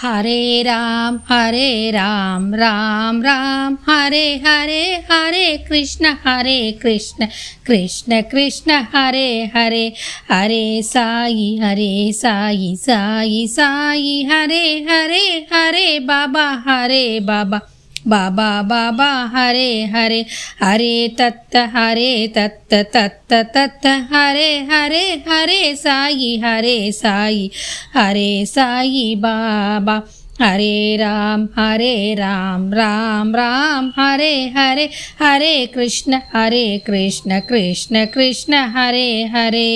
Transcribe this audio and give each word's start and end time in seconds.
हरे 0.00 0.62
राम 0.62 1.18
हरे 1.28 1.90
राम 1.90 2.54
राम 2.54 3.22
राम 3.22 3.76
हरे 3.88 4.24
हरे 4.46 4.82
हरे 5.10 5.56
कृष्ण 5.68 6.14
हरे 6.26 6.60
कृष्ण 6.82 7.26
कृष्ण 7.66 8.20
कृष्ण 8.32 8.80
हरे 8.94 9.28
हरे 9.54 9.86
हरे 10.30 10.82
साई 10.84 11.58
हरे 11.62 12.12
साई 12.12 12.74
साई 12.80 13.46
साई 13.50 14.22
हरे 14.30 14.66
हरे 14.90 15.24
हरे 15.52 15.98
बाबा 16.10 16.48
हरे 16.66 17.20
बाबा 17.30 17.60
बाबा 18.07 18.49
बाबा 18.61 19.09
हरे 19.33 19.71
हरे 19.93 20.19
हरे 20.61 20.93
तत्त 21.19 21.55
हरे 21.73 22.11
तत्त 22.35 22.73
तत्त 22.93 23.33
तत्त 23.55 23.85
हरे 24.11 24.51
हरे 24.69 25.03
हरे 25.27 25.75
साई 25.75 26.29
हरे 26.43 26.77
साई 26.91 27.49
हरे 27.95 28.45
साई 28.45 29.03
बाबा 29.25 29.95
हरे 30.41 30.95
राम 30.97 31.47
हरे 31.57 31.95
राम 32.15 32.73
राम 32.73 33.35
राम 33.35 33.91
हरे 33.97 34.33
हरे 34.55 34.89
हरे 35.21 35.55
कृष्ण 35.75 36.19
हरे 36.35 36.65
कृष्ण 36.87 37.39
कृष्ण 37.49 38.05
कृष्ण 38.15 38.61
ஹரே 38.75 39.09
ஹரே 39.35 39.69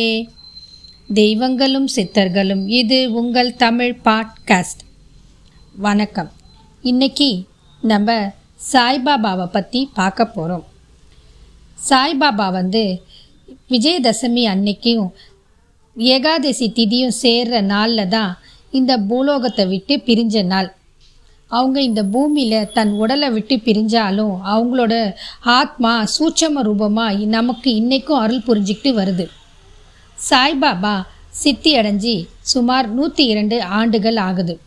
தெய்வங்களும் 1.10 1.90
சித்தர்களும் 1.96 2.64
இது 2.80 3.00
உங்கள் 3.12 3.52
தமிழ் 3.56 3.96
பாட்காஸ்ட் 4.06 4.84
வணக்கம் 5.80 6.32
இன்னைக்கு 6.84 7.30
நம்ம 7.83 8.33
சாய்பாபாவை 8.73 9.47
பற்றி 9.47 9.91
பார்க்க 9.95 10.25
போகிறோம் 10.27 10.65
சாய்பாபா 11.89 12.51
வந்து 12.53 13.03
விஜயதசமி 13.71 14.43
அன்னைக்கும் 14.53 15.07
ஏகாதசி 15.97 16.73
திதியும் 16.73 17.15
சேர்ற 17.23 17.61
நாளில் 17.61 18.09
தான் 18.09 18.39
இந்த 18.71 18.99
பூலோகத்தை 18.99 19.69
விட்டு 19.69 19.97
பிரிஞ்ச 19.97 20.45
நாள். 20.45 20.75
அவங்க 21.47 21.81
இந்த 21.81 22.05
பூமியில் 22.05 22.71
தன் 22.73 22.93
உடலை 22.93 23.31
விட்டு 23.31 23.57
பிரிஞ்சாலும் 23.57 24.35
அவங்களோட 24.45 25.15
ஆத்மா 25.43 26.05
சூட்சம 26.19 26.63
ரூபமாக 26.63 27.27
நமக்கு 27.37 27.75
இன்றைக்கும் 27.75 28.19
அருள் 28.19 28.47
புரிஞ்சிக்கிட்டு 28.47 28.93
வருது. 29.01 29.27
சாய்பாபா 30.31 31.03
சித்தி 31.29 31.77
அடைஞ்சி 31.77 32.29
சுமார் 32.41 32.89
நூற்றி 32.91 33.27
இரண்டு 33.27 33.63
ஆண்டுகள் 33.63 34.17
ஆகுது. 34.17 34.61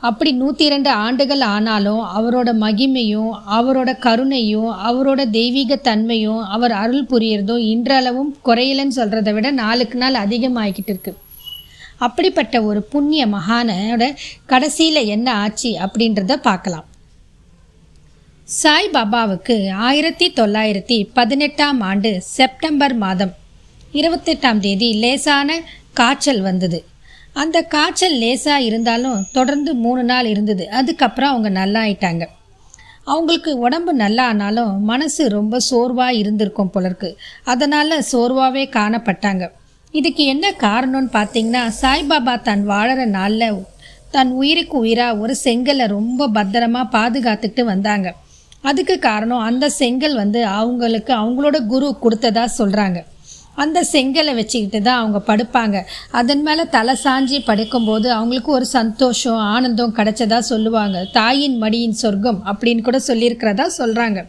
அப்படி 0.00 0.32
நூற்றி 0.32 0.64
இரண்டு 0.64 0.90
ஆண்டுகள் 0.90 1.40
ஆனாலும் 1.40 2.02
அவரோட 2.16 2.50
மகிமையும் 2.64 3.30
அவரோட 3.56 3.90
கருணையும் 3.98 4.68
அவரோட 4.88 5.30
தெய்வீக 5.30 5.76
தன்மையும் 5.76 6.42
அவர் 6.44 6.72
அருள் 6.72 7.08
புரியறதும் 7.10 7.64
இன்றளவும் 7.72 8.36
குறையலன்னு 8.44 8.96
சொல்கிறத 8.96 9.32
விட 9.32 9.50
நாளுக்கு 9.50 9.98
நாள் 9.98 10.14
அதிகமாகிக்கிட்டு 10.14 10.92
இருக்கு. 10.94 11.14
அப்படிப்பட்ட 11.98 12.62
ஒரு 12.62 12.82
புண்ணிய 12.82 13.26
மகானோட 13.26 14.14
கடைசியில் 14.46 15.02
என்ன 15.06 15.34
ஆச்சு 15.34 15.70
அப்படின்றத 15.84 16.36
பார்க்கலாம். 16.36 16.86
சாய் 18.44 18.90
பாபாவுக்கு 18.92 19.70
ஆயிரத்தி 19.70 20.32
தொள்ளாயிரத்தி 20.36 21.08
பதினெட்டாம் 21.12 21.80
ஆண்டு 21.80 22.20
செப்டம்பர் 22.20 22.94
மாதம் 22.94 23.34
இருபத்தெட்டாம் 23.92 24.58
தேதி 24.58 24.92
லேசான 24.92 25.60
காய்ச்சல் 25.92 26.40
வந்தது. 26.40 26.84
அந்த 27.42 27.58
காய்ச்சல் 27.74 28.18
லேசாக 28.22 28.66
இருந்தாலும் 28.68 29.20
தொடர்ந்து 29.36 29.70
மூணு 29.84 30.02
நாள் 30.10 30.28
இருந்தது. 30.32 30.64
அதுக்கப்புறம் 30.78 31.32
அவங்க 31.32 31.50
நல்லா 31.60 31.80
ஆயிட்டாங்க 31.86 32.24
அவங்களுக்கு 33.12 33.50
உடம்பு 33.66 33.92
நல்லா 34.02 34.24
ஆனாலும் 34.30 34.72
மனசு 34.90 35.22
ரொம்ப 35.36 35.58
சோர்வாக 35.68 36.18
இருந்திருக்கும் 36.22 36.72
போலருக்கு. 36.74 37.10
அதனால் 37.52 38.04
சோர்வாகவே 38.10 38.64
காணப்பட்டாங்க. 38.78 39.44
இதுக்கு 39.94 40.22
என்ன 40.32 40.46
காரணம்னு 40.64 41.10
பார்த்தீங்கன்னா 41.18 41.62
சாய்பாபா 41.82 42.34
தன் 42.48 42.64
வாழற 42.72 43.04
நாளில் 43.18 43.62
தன் 44.16 44.32
உயிருக்கு 44.40 44.76
உயிராக 44.84 45.20
ஒரு 45.22 45.34
செங்கலை 45.44 45.86
ரொம்ப 45.96 46.28
பத்திரமா 46.36 46.82
பாதுகாத்துக்கிட்டு 46.96 47.64
வந்தாங்க. 47.72 48.08
அதுக்கு 48.68 48.94
காரணம் 48.98 49.46
அந்த 49.48 49.64
செங்கல் 49.80 50.16
வந்து 50.22 50.40
அவங்களுக்கு 50.60 51.12
அவங்களோட 51.20 51.58
குரு 51.72 51.88
கொடுத்ததா 52.04 52.44
சொல்கிறாங்க 52.58 53.00
அந்த 53.62 53.78
செங்கலை 53.92 54.32
வச்சுக்கிட்டு 54.38 54.80
தான் 54.82 55.00
அவங்க 55.02 55.20
படுப்பாங்க. 55.28 55.76
அதன் 56.20 56.42
மேலே 56.42 56.64
தலை 56.76 56.94
சாஞ்சி 57.04 57.38
படுக்கும்போது 57.50 58.08
அவங்களுக்கு 58.16 58.50
ஒரு 58.52 58.66
சந்தோஷம் 58.78 59.40
ஆனந்தம் 59.54 59.94
கிடைச்சதா 59.94 60.38
சொல்லுவாங்க. 60.52 60.98
தாயின் 61.12 61.56
மடியின் 61.62 61.96
சொர்க்கம் 62.02 62.42
அப்படின்னு 62.50 62.82
கூட 62.88 63.00
சொல்லியிருக்கிறதா 63.06 63.66
சொல்கிறாங்க 63.78 64.20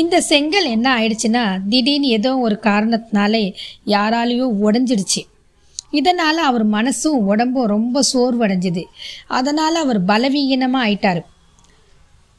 இந்த 0.00 0.16
செங்கல் 0.20 0.66
என்ன 0.74 0.86
ஆயிடுச்சுன்னா 0.98 1.42
திடீர்னு 1.68 2.08
ஏதோ 2.18 2.30
ஒரு 2.46 2.56
காரணத்தினாலே 2.62 3.42
யாராலையும் 3.86 4.56
உடஞ்சிடுச்சு. 4.66 5.22
இதனால் 5.90 6.40
அவர் 6.48 6.64
மனசும் 6.70 7.18
உடம்பும் 7.32 7.70
ரொம்ப 7.74 8.00
சோர்வடைஞ்சுது. 8.12 8.82
அதனால் 9.38 9.74
அவர் 9.74 10.00
பலவீனமாக 10.04 10.84
ஆயிட்டார். 10.84 11.20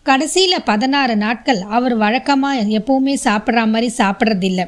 கடைசியில் 0.03 0.67
பதினாறு 0.71 1.15
நாட்கள் 1.15 1.61
அவர் 1.77 1.95
வழக்கமாக 1.97 2.67
எப்போவுமே 2.79 3.15
சாப்பிட்ற 3.23 3.63
மாதிரி 3.73 3.89
சாப்பிட்றதில்ல. 3.97 4.61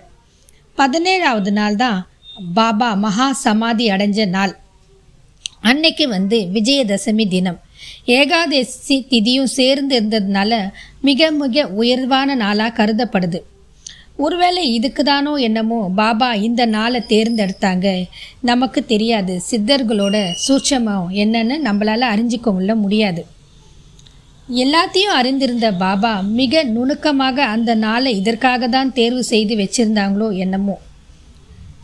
பதினேழாவது 0.77 1.51
நாள் 1.51 1.75
தான் 1.75 2.07
பாபா 2.53 2.93
மகா 2.93 3.33
சமாதி 3.33 3.87
அடைஞ்ச 3.87 4.27
நாள். 4.27 4.53
அன்னைக்கு 5.61 6.07
வந்து 6.07 6.37
விஜயதசமி 6.53 7.27
தினம். 7.27 7.59
ஏகாதசி 8.05 8.95
திதியும் 9.09 9.53
சேர்ந்து 9.59 9.99
இருந்ததுனால 9.99 10.69
மிக 11.01 11.31
மிக 11.31 11.67
உயர்வான 11.67 12.35
நாளாக 12.35 12.71
கருதப்படுது. 12.77 13.39
ஒருவேளை 14.15 14.73
இதுக்கு 14.73 15.03
தானோ 15.03 15.35
என்னமோ 15.35 15.91
பாபா 15.95 16.33
இந்த 16.33 16.65
நாளை 16.65 17.01
தேர்ந்தெடுத்தாங்க. 17.07 18.05
நமக்கு 18.41 18.85
தெரியாது. 18.85 19.41
சித்தர்களோட 19.51 20.17
சூட்சமம் 20.47 21.05
என்னன்னு 21.23 21.57
நம்மளால் 21.67 22.11
அறிஞ்சிக்க 22.13 22.75
முடியாது. 22.75 23.25
எல்லாத்தையும் 24.49 25.17
அறிந்திருந்த 25.17 25.71
பாபா 25.71 26.21
மிக 26.21 26.63
நுணுக்கமாக 26.63 27.43
அந்த 27.45 27.75
நாளை 27.75 28.17
இதற்காக 28.17 28.67
தான் 28.67 28.93
தேர்வு 28.93 29.23
செய்து 29.23 29.55
வச்சிருந்தாங்களோ 29.55 30.35
என்னமோ. 30.35 30.75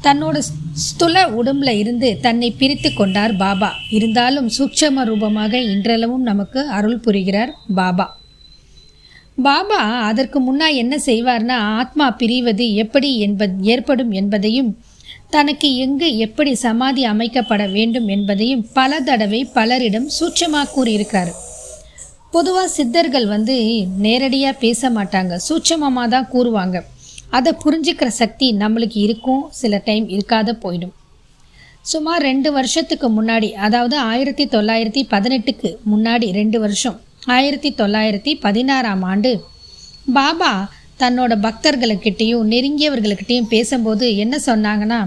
தன்னோட 0.04 0.38
ஸ்துல 0.74 1.24
உடம்புல 1.30 1.70
இருந்து 1.78 2.20
தன்னை 2.22 2.52
பிரித்து 2.52 2.94
கொண்டார் 2.94 3.34
பாபா. 3.36 3.70
இருந்தாலும் 3.90 4.50
சூட்சம 4.50 5.04
ரூபமாக 5.04 5.62
இன்றளவும் 5.62 6.22
நமக்கு 6.22 6.68
அருள் 6.70 7.00
புரிகிறார் 7.00 7.54
பாபா. 7.76 8.08
பாபா 9.44 9.80
அதற்கு 10.02 10.40
முன்னா 10.40 10.76
என்ன 10.76 11.00
செய்வார்னா 11.06 11.58
ஆத்மா 11.80 12.16
பிரிவது 12.20 12.74
எப்படி 12.74 13.18
என்பது 13.18 13.64
ஏற்படும் 13.64 14.12
என்பதையும் 14.12 14.78
தனக்கு 15.30 15.76
எங்கு 15.78 16.18
எப்படி 16.18 16.56
சமாதி 16.56 17.06
அமைக்கப்பட 17.06 17.72
வேண்டும் 17.72 18.08
என்பதையும் 18.08 18.68
பல 18.74 19.00
தடவை 19.00 19.48
பலரிடம் 19.54 20.08
சூட்சமாக 20.20 20.72
கூறியிருக்காரு 20.76 21.34
பொதுவாக 22.34 22.70
சித்தர்கள் 22.78 23.26
வந்து 23.36 23.56
நேரடியாக 24.06 24.62
பேச 24.64 24.90
மாட்டாங்க. 24.98 25.34
சூட்சமமாக 25.48 26.08
தான் 26.16 26.30
கூறுவாங்க. 26.34 26.78
அதை 27.38 27.52
புரிஞ்சுக்கிற 27.64 28.10
சக்தி 28.22 28.48
நம்மளுக்கு 28.64 29.00
இருக்கும். 29.08 29.44
சில 29.62 29.82
டைம் 29.88 30.06
இருக்காத 30.16 30.54
போயிடும். 30.64 30.94
சுமார் 31.92 32.24
ரெண்டு 32.30 32.50
வருஷத்துக்கு 32.58 33.08
முன்னாடி 33.18 33.50
அதாவது 33.66 33.96
ஆயிரத்தி 34.12 34.46
தொள்ளாயிரத்தி 34.56 35.02
பதினெட்டுக்கு 35.14 35.70
முன்னாடி 35.92 36.28
ரெண்டு 36.40 36.58
வருஷம் 36.64 36.98
ஆயிரத்தி 37.36 37.70
தொள்ளாயிரத்தி 37.82 38.32
பதினாறாம் 38.46 39.04
ஆண்டு 39.12 39.32
பாபா 40.18 40.52
தன்னோட 41.02 41.34
பக்தர்களுக்கிட்டேயும் 41.46 42.50
நெருங்கியவர்களுக்கிட்டேயும் 42.54 43.52
பேசும்போது 43.56 44.06
என்ன 44.24 44.36
சொன்னாங்கன்னா 44.46 45.00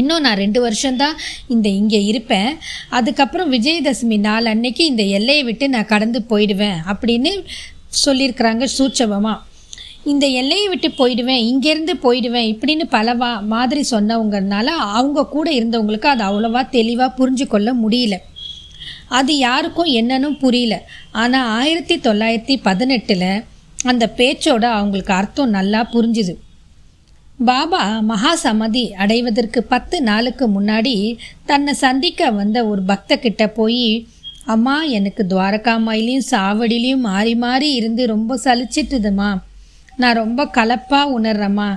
இன்னும் 0.00 0.24
நான் 0.26 0.40
ரெண்டு 0.42 0.60
வருஷம்தான் 0.64 1.16
இந்த 1.54 1.68
இங்கே 1.80 2.00
இருப்பேன். 2.04 2.50
அதுக்கப்புறம் 2.98 3.52
விஜயதசமி 3.52 4.18
நாள் 4.26 4.50
அன்னைக்கு 4.52 4.82
இந்த 4.92 5.04
எல்லையை 5.18 5.44
விட்டு 5.48 5.68
நான் 5.74 5.92
கடந்து 5.92 6.20
போயிடுவேன் 6.30 6.78
அப்படின்னு 6.92 7.32
சொல்லியிருக்கிறாங்க 8.04 8.64
சூட்சபமாக 8.78 9.44
இந்த 10.12 10.26
எல்லையை 10.40 10.66
விட்டு 10.68 10.88
போயிடுவேன் 10.98 11.42
இங்கேருந்து 11.50 11.94
போயிடுவேன் 12.04 12.48
இப்படின்னு 12.52 12.84
பலவா 12.94 13.30
மாதிரி 13.52 13.82
சொன்னவங்கனால 13.90 14.68
அவங்க 14.98 15.26
கூட 15.34 15.48
இருந்தவங்களுக்கு 15.58 16.08
அது 16.12 16.24
அவ்வளோவா 16.28 16.62
தெளிவாக 16.68 17.16
புரிஞ்சு 17.18 17.46
கொள்ள 17.46 17.68
முடியல. 17.82 18.16
அது 19.18 19.32
யாருக்கும் 19.38 19.90
என்னன்னு 20.00 20.30
புரியல. 20.44 20.74
ஆனால் 21.22 21.48
ஆயிரத்தி 21.60 21.96
தொள்ளாயிரத்தி 22.08 22.56
பதினெட்டில் 22.68 23.30
அந்த 23.90 24.04
பேச்சோட 24.16 24.64
அவங்களுக்கு 24.78 25.12
அர்த்தம் 25.12 25.56
நல்லா 25.58 25.80
புரிஞ்சுது. 25.94 26.34
பாபா 27.46 27.80
மகா 28.00 28.30
சமதி 28.34 28.82
அடைவதற்கு 29.02 29.60
பத்து 29.62 29.96
நாளுக்கு 30.02 30.44
முன்னாடி 30.48 30.94
தன்னை 31.46 31.72
சந்திக்க 31.82 32.30
வந்த 32.30 32.58
ஒரு 32.66 32.82
பக்த 32.82 33.18
கிட்ட 33.18 33.42
போய் 33.48 34.08
அம்மா 34.44 34.74
எனக்கு 34.98 35.22
துவாரகாமாயிலையும் 35.28 36.26
சாவடிலையும் 36.30 37.04
மாறி 37.10 37.34
மாறி 37.34 37.68
இருந்து 37.72 38.06
ரொம்ப 38.06 38.38
சலிச்சிட்டுதுமா. 38.44 39.30
நான் 39.96 40.20
ரொம்ப 40.22 40.44
கலப்பாக 40.56 41.14
உணர்றேம்மா. 41.18 41.68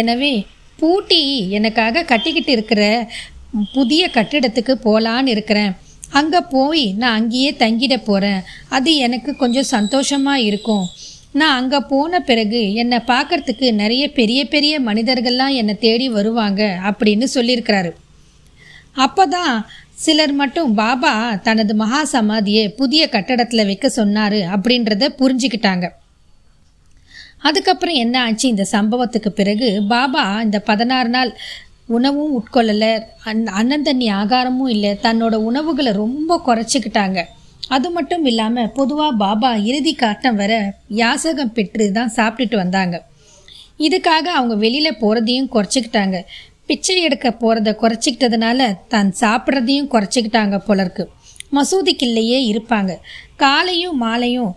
எனவே 0.00 0.34
பூட்டி 0.78 1.22
எனக்காக 1.48 2.04
கட்டிக்கிட்டு 2.12 2.52
இருக்கிற 2.52 2.82
புதிய 3.72 4.10
கட்டிடத்துக்கு 4.14 4.76
போகலான்னு 4.86 5.32
இருக்கிறேன். 5.36 5.72
அங்கே 6.10 6.40
போய் 6.50 6.84
நான் 7.02 7.18
அங்கேயே 7.20 7.52
தங்கிட 7.58 7.94
போகிறேன் 8.04 8.42
அது 8.68 8.90
எனக்கு 8.96 9.30
கொஞ்சம் 9.36 9.72
சந்தோஷமாக 9.76 10.46
இருக்கும். 10.50 10.86
நான் 11.40 11.56
அங்கே 11.60 11.78
போன 11.92 12.20
பிறகு 12.20 12.60
என்னை 12.74 12.98
பார்க்கறதுக்கு 13.06 13.72
நிறைய 13.72 14.12
பெரிய 14.12 14.40
பெரிய 14.48 14.74
மனிதர்கள்லாம் 14.80 15.54
என்னை 15.54 15.74
தேடி 15.78 16.06
வருவாங்க 16.08 16.78
அப்படின்னு 16.88 17.26
சொல்லியிருக்கிறாரு. 17.34 17.90
அப்போ 18.92 19.26
தான் 19.26 19.54
சிலர் 20.04 20.32
மட்டும் 20.32 20.74
பாபா 20.74 21.12
தனது 21.36 21.74
மகா 21.74 22.00
சமாதியை 22.12 22.64
புதிய 22.80 23.08
கட்டடத்தில் 23.08 23.64
வைக்க 23.64 23.88
சொன்னார் 23.88 24.38
அப்படின்றத 24.54 25.10
புரிஞ்சுக்கிட்டாங்க. 25.20 25.88
அதுக்கப்புறம் 27.48 27.94
என்ன 27.94 28.16
ஆச்சு? 28.22 28.46
இந்த 28.48 28.66
சம்பவத்துக்கு 28.72 29.28
பிறகு 29.28 29.82
பாபா 29.88 30.24
இந்த 30.40 30.58
பதினாறு 30.60 31.08
நாள் 31.08 31.30
உணவும் 31.86 32.34
உட்கொள்ளலை. 32.38 32.92
அன் 33.24 33.46
அன்னந்தண்ணி 33.60 34.06
ஆகாரமும் 34.20 34.72
இல்லை. 34.76 34.98
தன்னோட 35.02 35.34
உணவுகளை 35.50 35.92
ரொம்ப 35.92 36.40
குறைச்சிக்கிட்டாங்க. 36.46 37.20
அது 37.70 37.88
மட்டும் 37.90 38.24
இல்லாமல் 38.30 38.72
பொதுவாக 38.78 39.12
பாபா 39.16 39.50
இறுதி 39.68 39.92
காட்டம் 39.94 40.36
வர 40.36 40.52
யாசகம் 41.00 41.52
பெற்று 41.52 41.92
தான் 41.92 42.14
சாப்பிட்டுட்டு 42.16 42.56
வந்தாங்க. 42.56 42.96
இதுக்காக 43.78 44.26
அவங்க 44.38 44.54
வெளியில் 44.54 44.98
போகிறதையும் 45.02 45.52
குறைச்சிக்கிட்டாங்க. 45.54 46.18
பிச்சை 46.66 46.96
எடுக்க 47.02 47.28
போகிறத 47.30 47.70
குறைச்சிக்கிட்டதுனால 47.82 48.68
தான் 48.88 49.10
சாப்பிட்றதையும் 49.22 49.90
குறைச்சிக்கிட்டாங்க 49.94 50.56
போலருக்கு. 50.68 51.04
மசூதிக்குள்ளேயே 51.52 52.38
இருப்பாங்க. 52.52 52.92
காலையும் 53.36 53.98
மாலையும் 54.04 54.52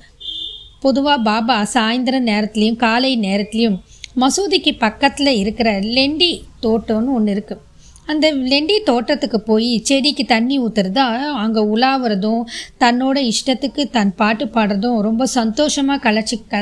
பொதுவாக 0.80 1.26
பாபா 1.30 1.58
சாயந்தரம் 1.74 2.30
நேரத்துலேயும் 2.32 2.82
காலை 2.86 3.12
நேரத்துலையும் 3.28 3.78
மசூதிக்கு 4.22 4.72
பக்கத்தில் 4.86 5.40
இருக்கிற 5.40 5.72
லெண்டி 5.96 6.32
தோட்டம்னு 6.64 7.16
ஒன்று 7.18 7.34
இருக்குது 7.36 7.64
அந்த 8.12 8.26
லெண்டி 8.52 8.76
தோட்டத்துக்கு 8.90 9.40
போய் 9.50 9.70
செடிக்கு 9.90 10.24
தண்ணி 10.34 10.58
ஊற்றுறதா 10.66 11.06
அங்கே 11.44 11.64
உலாவுறதும் 11.74 12.44
தன்னோட 12.84 13.18
இஷ்டத்துக்கு 13.32 13.84
தன் 13.98 14.14
பாட்டு 14.22 14.46
பாடுறதும் 14.58 15.00
ரொம்ப 15.08 15.26
சந்தோஷமாக 15.40 16.04
கலைச்சி 16.06 16.38
க 16.54 16.62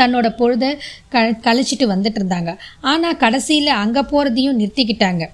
தன்னோட 0.00 0.26
பொழுதை 0.38 0.68
க 1.14 1.22
கழிச்சிட்டு 1.46 1.86
வந்துட்டு 1.92 2.18
இருந்தாங்க 2.20 2.50
ஆனால் 2.90 3.18
கடைசியில் 3.22 3.72
அங்கே 3.80 4.02
போகிறதையும் 4.12 4.58
நிறுத்திக்கிட்டாங்க. 4.60 5.24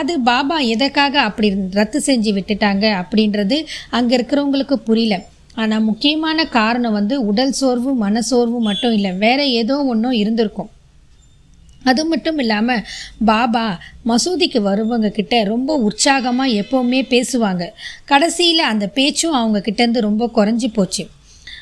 அது 0.00 0.12
பாபா 0.28 0.56
எதற்காக 0.74 1.14
அப்படி 1.28 1.48
ரத்து 1.78 1.98
செஞ்சு 2.08 2.30
விட்டுட்டாங்க 2.36 2.84
அப்படின்றது 3.02 3.56
அங்கே 3.98 4.14
இருக்கிறவங்களுக்கு 4.18 4.78
புரியல. 4.88 5.16
ஆனால் 5.62 5.86
முக்கியமான 5.90 6.44
காரணம் 6.58 6.98
வந்து 6.98 7.14
உடல் 7.30 7.56
சோர்வு 7.60 7.92
மனசோர்வு 8.04 8.60
மட்டும் 8.68 8.94
இல்லை 8.98 9.12
வேற 9.24 9.40
ஏதோ 9.60 9.76
ஒன்றும் 9.92 10.18
இருந்திருக்கும். 10.22 10.70
அது 11.84 12.04
மட்டும் 12.04 12.38
இல்லாமல் 12.38 12.84
பாபா 13.24 13.80
மசூதிக்கு 14.06 14.60
வருவங்க 14.60 15.08
கிட்ட 15.08 15.44
ரொம்ப 15.44 15.76
உற்சாகமாக 15.76 16.50
எப்போவுமே 16.50 17.00
பேசுவாங்க. 17.14 17.68
கடைசியில் 18.04 18.58
அந்த 18.58 18.86
பேச்சும் 18.86 19.32
அவங்க 19.32 19.58
கிட்டேருந்து 19.58 20.00
ரொம்ப 20.00 20.30
குறைஞ்சி 20.34 20.72
போச்சு. 20.72 21.08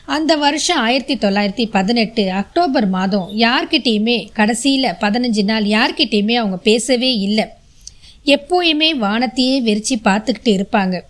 அந்த 0.05 0.37
வருஷம் 0.37 0.79
ஆயிரத்தி 0.79 1.15
தொள்ளாயிரத்தி 1.17 1.71
பதினெட்டு 1.71 2.33
அக்டோபர் 2.33 2.89
மாதம் 2.89 3.29
யார்கிட்டேயுமே 3.37 4.29
கடைசியில் 4.33 4.95
பதினஞ்சு 5.01 5.45
நாள் 5.45 5.65
யார்கிட்டேயுமே 5.65 6.35
அவங்க 6.35 6.57
பேசவே 6.57 7.17
இல்லை. 7.17 7.45
எப்போயுமே 8.25 8.91
வானத்தையே 8.97 9.63
வெறிச்சு 9.63 9.97
பார்த்துக்கிட்டு 10.05 10.53
இருப்பாங்க. 10.59 11.01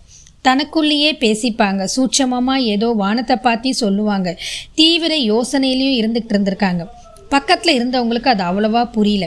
தனக்குள்ளேயே 0.41 1.11
பேசிப்பாங்க. 1.11 1.87
சூட்சமமாக 1.95 2.57
ஏதோ 2.57 2.89
வானத்தை 2.89 3.37
பார்த்தி 3.43 3.69
சொல்லுவாங்க. 3.69 4.37
தீவிர 4.73 5.15
யோசனையிலையும் 5.15 5.99
இருந்துகிட்டு 6.01 6.33
இருந்திருக்காங்க. 6.33 6.85
பக்கத்தில் 7.33 7.77
இருந்தவங்களுக்கு 7.79 8.31
அது 8.33 8.43
அவ்வளவா 8.49 8.83
புரியல. 8.97 9.25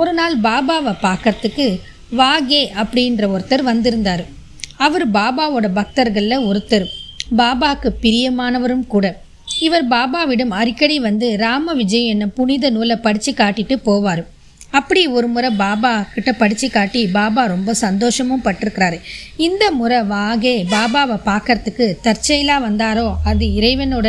ஒரு 0.00 0.12
நாள் 0.12 0.34
பாபாவை 0.46 0.92
பார்க்கறதுக்கு 1.02 1.66
வாகே 2.18 2.62
அப்படின்ற 2.82 3.24
ஒருத்தர் 3.34 3.62
வந்திருந்தார். 3.62 4.24
அவர் 4.76 5.06
பாபாவோட 5.10 5.66
பக்தர்களில் 5.78 6.46
ஒருத்தர். 6.50 6.86
பாபாவுக்கு 7.36 7.90
பிரியமானவரும் 8.04 8.86
கூட. 8.86 9.06
இவர் 9.60 9.88
பாபாவிடம் 9.88 10.54
அடிக்கடி 10.60 10.96
வந்து 11.08 11.26
ராம 11.36 11.72
விஜய் 11.72 12.10
என்ன 12.12 12.24
புனித 12.38 12.70
நூலை 12.70 12.96
படித்து 12.96 13.32
காட்டிட்டு 13.32 13.76
போவார். 13.88 14.22
அப்படி 14.70 15.02
ஒரு 15.16 15.26
முறை 15.26 15.50
பாபா 15.50 15.90
கிட்ட 16.14 16.30
படித்து 16.32 16.68
காட்டி 16.70 17.00
பாபா 17.18 17.42
ரொம்ப 17.44 17.74
சந்தோஷமும் 17.74 18.44
பட்டிருக்கிறாரு. 18.44 18.98
இந்த 19.36 19.64
முறை 19.70 20.00
வாகே 20.14 20.54
பாபாவை 20.74 21.18
பார்க்கறதுக்கு 21.30 21.86
தற்செயலாக 22.06 22.66
வந்தாரோ 22.68 23.06
அது 23.24 23.46
இறைவனோட 23.58 24.08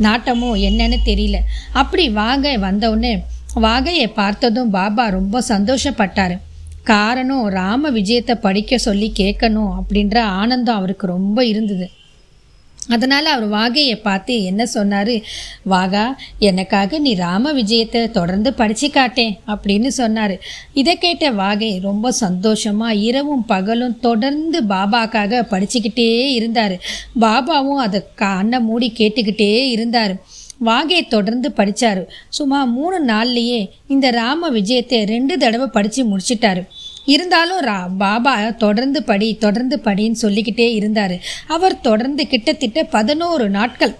நாட்டமோ 0.00 0.50
என்னன்னு 0.68 0.98
தெரியல. 1.04 1.38
அப்படி 1.72 2.08
வாகை 2.08 2.58
வந்தவுடனே 2.58 3.22
வாகையை 3.54 4.06
பார்த்ததும் 4.08 4.70
பாபா 4.70 5.08
ரொம்ப 5.08 5.42
சந்தோஷப்பட்டார். 5.48 6.38
காரணம் 6.82 7.46
ராம 7.46 7.90
விஜயத்தை 7.90 8.34
படிக்க 8.34 8.78
சொல்லி 8.78 9.12
கேட்கணும் 9.18 9.72
அப்படின்ற 9.78 10.18
ஆனந்தம் 10.18 10.76
அவருக்கு 10.76 11.06
ரொம்ப 11.06 11.44
இருந்தது. 11.44 11.90
அதனால் 12.88 13.26
அவர் 13.26 13.48
வாகையை 13.48 13.96
பார்த்து 13.96 14.34
என்ன 14.42 14.66
சொன்னார்? 14.66 15.14
வாகா 15.64 16.04
எனக்காக 16.38 16.98
நீ 16.98 17.14
ராம 17.14 17.52
விஜயத்தை 17.52 18.10
தொடர்ந்து 18.10 18.52
படித்து 18.54 18.88
காட்டேன் 18.88 19.34
அப்படின்னு 19.46 19.86
சொன்னார். 19.86 20.34
இதை 20.72 20.98
கேட்ட 20.98 21.30
வாகை 21.30 21.78
ரொம்ப 21.78 22.12
சந்தோஷமாக 22.12 22.94
இரவும் 22.94 23.44
பகலும் 23.44 24.00
தொடர்ந்து 24.00 24.60
பாபாக்காக 24.62 25.42
படிச்சுக்கிட்டே 25.52 26.10
இருந்தார். 26.28 26.76
பாபாவும் 27.20 27.82
அதை 27.86 28.00
கண்ணை 28.14 28.60
மூடி 28.60 28.92
கேட்டுக்கிட்டே 28.98 29.52
இருந்தார். 29.68 30.14
வாகை 30.58 31.00
தொடர்ந்து 31.06 31.52
படித்தார் 31.52 32.00
சும்மா 32.28 32.64
மூணு 32.64 33.04
நாள்லேயே 33.04 33.70
இந்த 33.88 34.10
ராம 34.10 34.50
விஜயத்தை 34.50 35.06
ரெண்டு 35.06 35.38
தடவை 35.38 35.66
படித்து 35.66 36.02
முடிச்சிட்டாரு. 36.04 36.62
இருந்தாலும் 37.14 37.60
ரா 37.60 37.78
பாபா 37.98 38.34
தொடர்ந்து 38.64 39.00
படி 39.10 39.28
தொடர்ந்து 39.44 39.76
படின்னு 39.84 40.22
சொல்லிக்கிட்டே 40.24 40.68
இருந்தார். 40.74 41.16
அவர் 41.56 41.76
தொடர்ந்து 41.80 42.22
கிட்டத்தட்ட 42.32 42.82
பதினோரு 42.96 43.46
நாட்கள் 43.56 43.94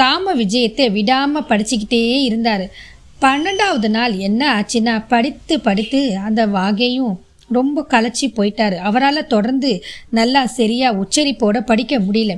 ராம 0.00 0.34
விஜயத்தை 0.34 0.86
விடாமல் 0.92 1.48
படிச்சுக்கிட்டே 1.48 2.04
இருந்தார். 2.28 2.64
பன்னெண்டாவது 3.24 3.88
நாள் 3.96 4.14
என்ன 4.28 4.42
ஆச்சுன்னா 4.54 4.94
படித்து 5.08 5.54
படித்து 5.66 6.00
அந்த 6.28 6.42
வாகையும் 6.56 7.12
ரொம்ப 7.56 7.84
களைச்சி 7.90 8.26
போயிட்டார். 8.36 8.76
அவரால் 8.88 9.30
தொடர்ந்து 9.34 9.70
நல்லா 10.18 10.42
சரியாக 10.58 10.98
உச்சரிப்போட 11.02 11.58
படிக்க 11.70 11.94
முடியல. 12.06 12.34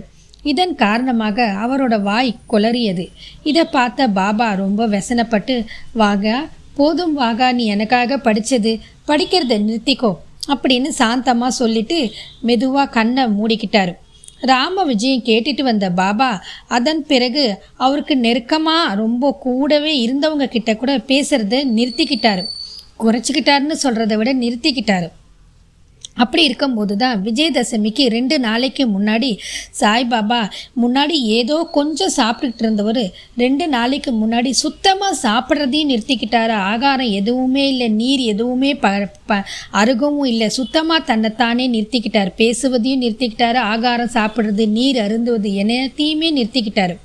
இதன் 0.52 0.74
காரணமாக 0.84 1.46
அவரோட 1.64 1.94
வாய் 2.08 2.30
குளறியது. 2.52 3.04
இதை 3.50 3.64
பார்த்த 3.76 4.08
பாபா 4.18 4.48
ரொம்ப 4.64 4.86
வெசனப்பட்டு 4.94 5.56
வாகா 6.02 6.38
போதும் 6.76 7.14
வாகா 7.14 7.48
நீ 7.58 7.64
எனக்காக 7.74 8.18
படித்தது 8.18 8.72
படிக்கிறத 9.08 9.58
நிறுத்திக்கோ 9.66 10.12
அப்படின்னு 10.52 10.90
சாந்தமாக 11.00 11.58
சொல்லிட்டு 11.58 11.98
மெதுவாக 12.48 12.92
கண்ணை 12.96 13.24
மூடிக்கிட்டார். 13.38 13.92
ராம 14.50 14.82
விஜயம் 14.84 15.26
கேட்டுட்டு 15.28 15.62
வந்த 15.62 15.86
பாபா 16.00 16.30
அதன் 16.76 17.02
பிறகு 17.10 17.44
அவருக்கு 17.84 18.14
நெருக்கமாக 18.16 18.94
ரொம்ப 19.02 19.32
கூடவே 19.44 19.92
இருந்தவங்க 20.04 20.46
கிட்ட 20.54 20.70
கூட 20.76 20.92
பேசுறத 21.10 21.60
நிறுத்திக்கிட்டாரு. 21.78 22.44
குறைச்சிக்கிட்டாருன்னு 23.02 23.76
சொல்கிறத 23.84 24.16
விட 24.16 24.32
நிறுத்திக்கிட்டாரு. 24.34 25.08
அப்படி 26.16 26.42
இருக்கும்போது 26.48 26.94
தான் 26.96 27.22
விஜயதசமிக்கு 27.26 28.04
ரெண்டு 28.14 28.36
நாளைக்கு 28.44 28.84
முன்னாடி 28.94 29.30
சாய்பாபா 29.80 30.40
முன்னாடி 30.82 31.16
ஏதோ 31.38 31.56
கொஞ்சம் 31.78 32.14
சாப்பிட்டுக்கிட்டு 32.16 32.64
இருந்தவர் 32.66 33.02
ரெண்டு 33.42 33.64
நாளைக்கு 33.68 34.10
முன்னாடி 34.20 34.50
சுத்தமாக 34.62 35.18
சாப்பிட்றதையும் 35.22 35.90
நிறுத்திக்கிட்டாரு. 35.92 36.54
ஆகாரம் 36.72 37.14
எதுவுமே 37.20 37.64
இல்லை 37.72 37.88
நீர் 38.00 38.22
எதுவுமே 38.32 38.70
ப 38.84 38.92
ப 39.30 39.40
அருகவும் 39.80 40.28
இல்லை. 40.32 40.48
சுத்தமாக 40.58 41.06
தன்னைத்தானே 41.10 41.66
நிறுத்திக்கிட்டார். 41.68 42.30
பேசுவதையும் 42.42 43.02
நிறுத்திக்கிட்டாரு. 43.04 43.60
ஆகாரம் 43.72 44.14
சாப்பிட்றது 44.18 44.66
நீர் 44.78 45.00
அருந்துவது 45.06 45.50
எல்லாத்தையுமே 45.64 46.30
நிறுத்திக்கிட்டாரு. 46.38 46.96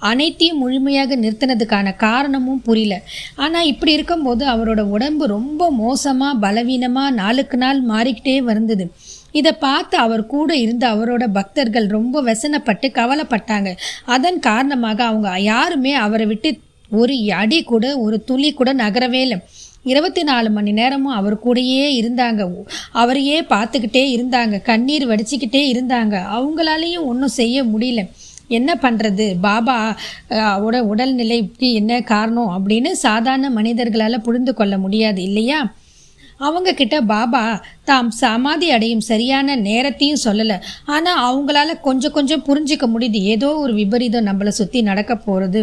அனைத்தையும் 0.00 0.58
முழுமையாக 0.58 1.16
நிறுத்தினதுக்கான 1.16 1.96
காரணமும் 1.96 2.62
புரியல. 2.62 3.02
ஆனால் 3.36 3.66
இப்படி 3.66 3.92
இருக்கும்போது 3.92 4.46
அவரோட 4.46 4.80
உடம்பு 4.80 5.26
ரொம்ப 5.26 5.70
மோசமாக 5.70 6.38
பலவீனமாக 6.38 7.10
நாளுக்கு 7.10 7.56
நாள் 7.56 7.86
மாறிக்கிட்டே 7.86 8.38
வந்தது 8.38 8.90
இதை 9.32 9.52
பார்த்து 9.52 9.98
அவர் 9.98 10.26
கூட 10.26 10.56
இருந்த 10.56 10.84
அவரோட 10.94 11.24
பக்தர்கள் 11.32 11.86
ரொம்ப 11.86 12.22
வசனப்பட்டு 12.22 12.88
கவலைப்பட்டாங்க. 12.94 13.70
அதன் 14.04 14.38
காரணமாக 14.38 15.04
அவங்க 15.04 15.38
யாருமே 15.38 15.94
அவரை 15.94 16.26
விட்டு 16.26 16.58
ஒரு 16.90 17.24
அடி 17.24 17.62
கூட 17.62 17.98
ஒரு 17.98 18.24
துளி 18.24 18.52
கூட 18.52 18.72
நகரவே 18.74 19.20
இல்லை. 19.20 19.38
இருபத்தி 19.82 20.22
நாலு 20.22 20.50
மணி 20.50 20.72
நேரமும் 20.72 21.12
அவர் 21.12 21.36
கூடயே 21.44 21.84
இருந்தாங்க. 22.00 22.64
அவரையே 22.92 23.40
பார்த்துக்கிட்டே 23.40 24.02
இருந்தாங்க. 24.16 24.62
கண்ணீர் 24.62 25.08
வடிச்சுக்கிட்டே 25.08 25.62
இருந்தாங்க. 25.74 26.16
அவங்களாலேயும் 26.36 27.04
ஒன்றும் 27.04 27.36
செய்ய 27.40 27.64
முடியல. 27.64 28.02
என்ன 28.50 28.70
பண்ணுறது 28.76 29.26
பாபா 29.42 29.76
அஹ், 30.36 30.58
உட 30.60 30.76
உடல்நிலைக்கு 30.90 31.68
என்ன 31.74 32.00
காரணம் 32.08 32.54
அப்படின்னு 32.56 32.92
சாதாரண 33.02 33.50
மனிதர்களால் 33.52 34.24
புரிந்து 34.24 34.54
கொள்ள 34.54 34.74
முடியாது 34.78 35.20
இல்லையா? 35.22 35.60
அவங்கக்கிட்ட 36.40 36.96
பாபா 37.06 37.42
தாம் 37.84 38.10
சமாதி 38.18 38.68
அடையும் 38.70 39.04
சரியான 39.08 39.56
நேரத்தையும் 39.64 40.22
சொல்லலை. 40.24 40.56
ஆனால் 40.86 41.20
அவங்களால 41.24 41.70
கொஞ்சம் 41.80 42.14
கொஞ்சம் 42.14 42.44
புரிஞ்சுக்க 42.46 42.86
முடியுது. 42.88 43.18
ஏதோ 43.32 43.48
ஒரு 43.58 43.72
விபரீதம் 43.74 44.28
நம்மளை 44.28 44.52
சுற்றி 44.54 44.80
நடக்க 44.82 45.14
போகிறது 45.18 45.60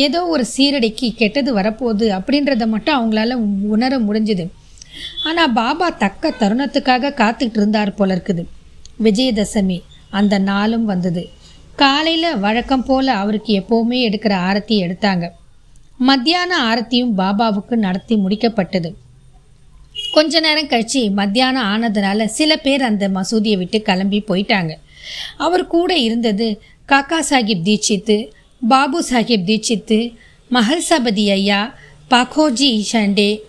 ஏதோ 0.00 0.22
ஒரு 0.26 0.44
சீரடிக்கு 0.52 1.08
கெட்டது 1.14 1.52
வரப்போகுது 1.54 2.08
அப்படின்றத 2.18 2.66
மட்டும் 2.68 2.98
அவங்களால 2.98 3.38
உணர 3.70 3.92
முடிஞ்சுது. 4.00 4.46
ஆனால் 5.24 5.54
பாபா 5.54 5.88
தக்க 5.98 6.34
தருணத்துக்காக 6.40 7.14
காத்துக்கிட்டு 7.16 7.60
இருந்தார் 7.60 7.94
போல 7.94 8.14
இருக்குது. 8.16 8.42
விஜயதசமி 9.00 9.78
அந்த 10.12 10.34
நாளும் 10.44 10.86
வந்தது. 10.86 11.22
காலையில் 11.76 12.38
வழக்கம் 12.38 12.84
போல் 12.84 13.06
அவருக்கு 13.06 13.52
எப்போவுமே 13.60 13.98
எடுக்கிற 14.08 14.34
ஆரத்தி 14.48 14.76
எடுத்தாங்க. 14.86 15.30
மத்தியான 15.96 16.74
ஆரத்தியும் 16.74 17.14
பாபாவுக்கு 17.16 17.74
நடத்தி 17.76 18.14
முடிக்கப்பட்டது. 18.16 18.94
கொஞ்ச 20.12 20.40
நேரம் 20.40 20.68
கழிச்சு 20.68 21.12
மத்தியானம் 21.12 21.68
ஆனதுனால 21.72 22.24
சில 22.24 22.56
பேர் 22.56 22.82
அந்த 22.82 23.08
மசூதியை 23.08 23.56
விட்டு 23.56 23.82
கிளம்பி 23.82 24.24
போயிட்டாங்க. 24.28 24.72
அவர் 25.36 25.66
கூட 25.66 25.96
இருந்தது 25.96 26.60
காக்கா 26.88 27.18
சாஹிப் 27.30 27.64
தீட்சித்து 27.64 28.30
பாபு 28.68 29.04
சாஹிப் 29.10 29.46
தீட்சித்து 29.50 30.14
மஹல்சபதி 30.50 31.30
ஐயா 31.30 31.74
பாக்கோஜி 32.10 32.84
ஷண்டே 32.92 33.40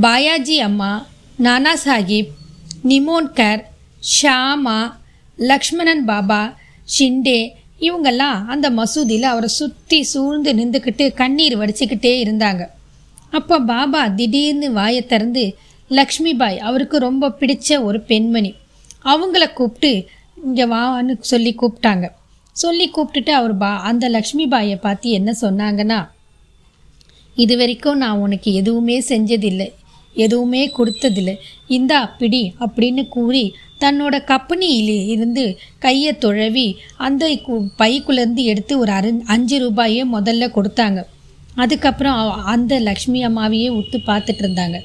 பாயாஜி 0.00 0.56
அம்மா 0.56 1.06
நானா 1.36 1.74
சாஹிப் 1.84 2.32
நிமோன்கர் 2.88 3.64
ஷாமா 4.22 4.92
லக்ஷ்மணன் 5.36 6.04
பாபா 6.04 6.56
ஷிண்டே 6.88 7.40
இவங்கெல்லாம் 7.80 8.38
அந்த 8.46 8.66
மசூதியில் 8.70 9.28
அவரை 9.32 9.48
சுற்றி 9.48 9.98
சூழ்ந்து 10.12 10.50
நின்றுக்கிட்டு 10.54 11.04
கண்ணீர் 11.14 11.54
வடிச்சுக்கிட்டே 11.58 12.12
இருந்தாங்க. 12.24 12.62
அப்போ 13.30 13.58
பாபா 13.58 14.02
திடீர்னு 14.08 14.72
வாயை 14.72 15.02
திறந்து 15.06 15.44
லக்ஷ்மிபாய் 15.90 16.58
அவருக்கு 16.68 16.98
ரொம்ப 16.98 17.30
பிடிச்ச 17.40 17.82
ஒரு 17.82 18.00
பெண்மணி. 18.00 18.54
அவங்கள 19.04 19.52
கூப்பிட்டு 19.52 19.92
இங்கே 20.44 20.64
வான்னு 20.64 21.14
சொல்லி 21.20 21.56
கூப்பிட்டாங்க. 21.62 22.06
சொல்லி 22.56 22.86
கூப்பிட்டுட்டு 22.90 23.30
அவர் 23.30 23.56
பா 23.56 23.70
அந்த 23.90 24.04
லக்ஷ்மிபாயை 24.08 24.76
பார்த்து 24.80 25.10
என்ன 25.10 25.30
சொன்னாங்கன்னா 25.40 26.00
இது 27.36 27.54
வரைக்கும் 27.56 27.96
நான் 27.96 28.18
உனக்கு 28.18 28.52
எதுவுமே 28.52 28.96
செஞ்சதில்லை. 29.00 29.68
எதுவுமே 30.16 30.62
கொடுத்ததில்லை. 30.78 31.34
இந்தா 31.66 32.00
பிடி 32.18 32.42
அப்படின்னு 32.60 33.08
கூறி 33.08 33.44
தன்னோட 33.82 34.24
கப்பனியில் 34.24 35.06
இருந்து 35.06 35.58
கையை 35.78 36.18
துழவி 36.18 36.76
அந்த 36.96 37.28
கு- 37.28 38.34
எடுத்து 38.34 38.78
ஒரு 38.78 38.92
அரு 38.92 39.22
அஞ்சு 39.26 39.58
ரூபாயை 39.58 40.04
முதல்ல 40.12 40.50
கொடுத்தாங்க. 40.50 41.04
அதுக்கப்புறம் 41.54 42.44
அந்த 42.44 42.78
லக்ஷ்மி 42.78 43.26
அம்மாவையே 43.26 43.70
உத்து 43.70 43.98
பார்த்துட்டு 44.06 44.42
இருந்தாங்க. 44.42 44.80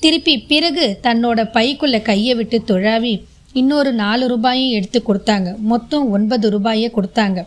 திருப்பி 0.00 0.38
பிறகு 0.38 0.98
தன்னோட 1.02 1.48
பைக்குள்ள 1.52 2.02
கையை 2.02 2.34
விட்டு 2.34 2.62
துழாவி 2.66 3.22
இன்னொரு 3.52 3.92
நாலு 3.92 4.28
ரூபாயும் 4.28 4.70
எடுத்து 4.70 5.02
கொடுத்தாங்க. 5.06 5.56
மொத்தம் 5.58 6.10
ஒன்பது 6.10 6.50
ரூபாயை 6.50 6.92
கொடுத்தாங்க. 6.94 7.46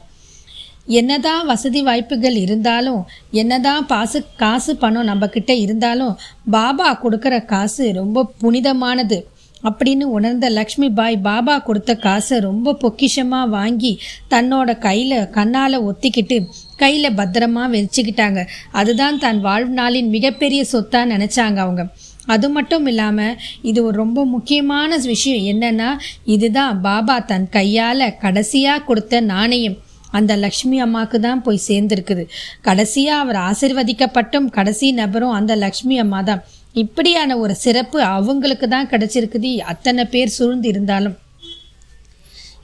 என்னதான் 0.86 1.46
வசதி 1.46 1.82
வாய்ப்புகள் 1.82 2.36
இருந்தாலும் 2.36 3.06
என்னதான் 3.32 3.86
பாசு 3.86 4.26
காசு 4.38 4.76
பணம் 4.76 5.08
நம்மக்கிட்ட 5.08 5.52
இருந்தாலும் 5.52 6.18
பாபா 6.52 7.00
கொடுக்குற 7.04 7.46
காசு 7.46 7.94
ரொம்ப 7.94 8.32
புனிதமானது. 8.38 9.28
அப்படின்னு 9.68 10.06
உணர்ந்த 10.18 10.50
லக்ஷ்மி 10.50 10.90
பாய் 10.90 11.18
பாபா 11.28 11.56
கொடுத்த 11.60 11.96
காசை 11.96 12.40
ரொம்ப 12.40 12.76
பொக்கிஷமாக 12.84 13.50
வாங்கி 13.50 13.92
தன்னோட 14.34 14.78
கையில் 14.78 15.18
கண்ணால் 15.30 15.78
ஒத்திக்கிட்டு 15.90 16.38
கையில் 16.84 17.18
பத்திரமா 17.18 17.64
வச்சுக்கிட்டாங்க. 17.74 18.42
அதுதான் 18.72 19.18
தன் 19.18 19.42
வாழ்நாளின் 19.48 20.14
மிகப்பெரிய 20.16 20.62
சொத்தா 20.72 21.02
நினைச்சாங்க 21.14 21.60
அவங்க. 21.66 21.84
அது 22.26 22.48
மட்டும் 22.56 22.86
இல்லாமல் 22.86 23.38
இது 23.70 23.80
ஒரு 23.84 23.96
ரொம்ப 23.98 24.26
முக்கியமான 24.26 24.98
விஷயம். 25.12 25.44
என்னன்னா 25.52 25.90
இதுதான் 26.36 26.82
பாபா 26.82 27.20
தன் 27.32 27.48
கையால் 27.50 28.06
கடைசியாக 28.24 28.86
கொடுத்த 28.90 29.22
நாணயம். 29.34 29.78
அந்த 30.18 30.34
லக்ஷ்மி 30.44 30.78
அம்மாவுக்கு 30.80 31.18
தான் 31.20 31.42
போய் 31.46 31.68
சேர்ந்துருக்குது. 31.68 32.24
கடைசியாக 32.68 33.24
அவர் 33.24 33.40
ஆசிர்வதிக்கப்பட்டும் 33.50 34.48
கடைசி 34.58 34.88
நபரும் 34.92 35.36
அந்த 35.40 35.56
லக்ஷ்மி 35.56 35.98
அம்மா 36.04 36.22
தான். 36.30 36.42
இப்படியான 36.84 37.38
ஒரு 37.44 37.54
சிறப்பு 37.64 38.00
அவங்களுக்கு 38.18 38.68
தான் 38.76 38.92
கிடைச்சிருக்குது. 38.92 39.52
அத்தனை 39.72 40.04
பேர் 40.14 40.36
சூழ்ந்து 40.38 40.68
இருந்தாலும் 40.74 41.18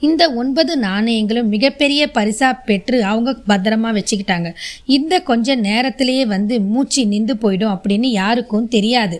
இந்த 0.06 0.22
ஒன்பது 0.40 0.72
நாணயங்களும் 0.86 1.52
மிகப்பெரிய 1.54 2.02
பரிசா 2.16 2.48
பெற்று 2.68 2.96
அவங்க 3.10 3.30
பத்திரமா 3.50 3.90
வச்சுக்கிட்டாங்க. 3.98 4.48
இந்த 4.96 5.14
கொஞ்ச 5.30 5.56
நேரத்திலேயே 5.68 6.24
வந்து 6.34 6.54
மூச்சு 6.72 7.02
நின்று 7.12 7.34
போயிடும் 7.44 7.74
அப்படின்னு 7.76 8.08
யாருக்கும் 8.20 8.68
தெரியாது. 8.76 9.18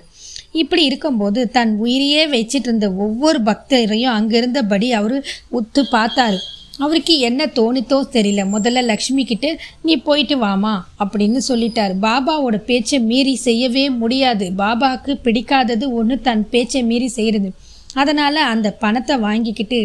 இப்படி 0.62 0.82
இருக்கும்போது 0.88 1.40
தன் 1.56 1.72
உயிரையே 1.84 2.22
வச்சிட்டு 2.34 2.68
இருந்த 2.68 2.86
ஒவ்வொரு 3.06 3.40
பக்தரையும் 3.48 4.16
அங்கிருந்தபடி 4.18 4.88
அவர் 5.00 5.16
உத்து 5.58 5.82
பார்த்தாரு. 5.96 6.38
அவருக்கு 6.84 7.14
என்ன 7.28 7.42
தோணித்தோ 7.58 7.98
தெரியல. 8.16 8.40
முதல்ல 8.54 8.80
லக்ஷ்மி 8.90 9.24
கிட்ட 9.24 9.46
நீ 9.82 9.94
போயிட்டு 9.96 10.36
வாமா 10.44 10.74
அப்படின்னு 11.02 11.40
சொல்லிட்டார். 11.48 11.92
பாபாவோட 12.06 12.56
பேச்சை 12.70 12.98
மீறி 13.10 13.34
செய்யவே 13.46 13.84
முடியாது. 14.02 14.46
பாபாவுக்கு 14.58 15.14
பிடிக்காதது 15.26 15.86
ஒன்று 16.00 16.16
தன் 16.20 16.42
பேச்சை 16.48 16.82
மீறி 16.82 17.08
செய்கிறது 17.08 17.50
அதனால் 17.94 18.40
அந்த 18.52 18.70
பணத்தை 18.84 19.16
வாங்கிக்கிட்டு 19.16 19.80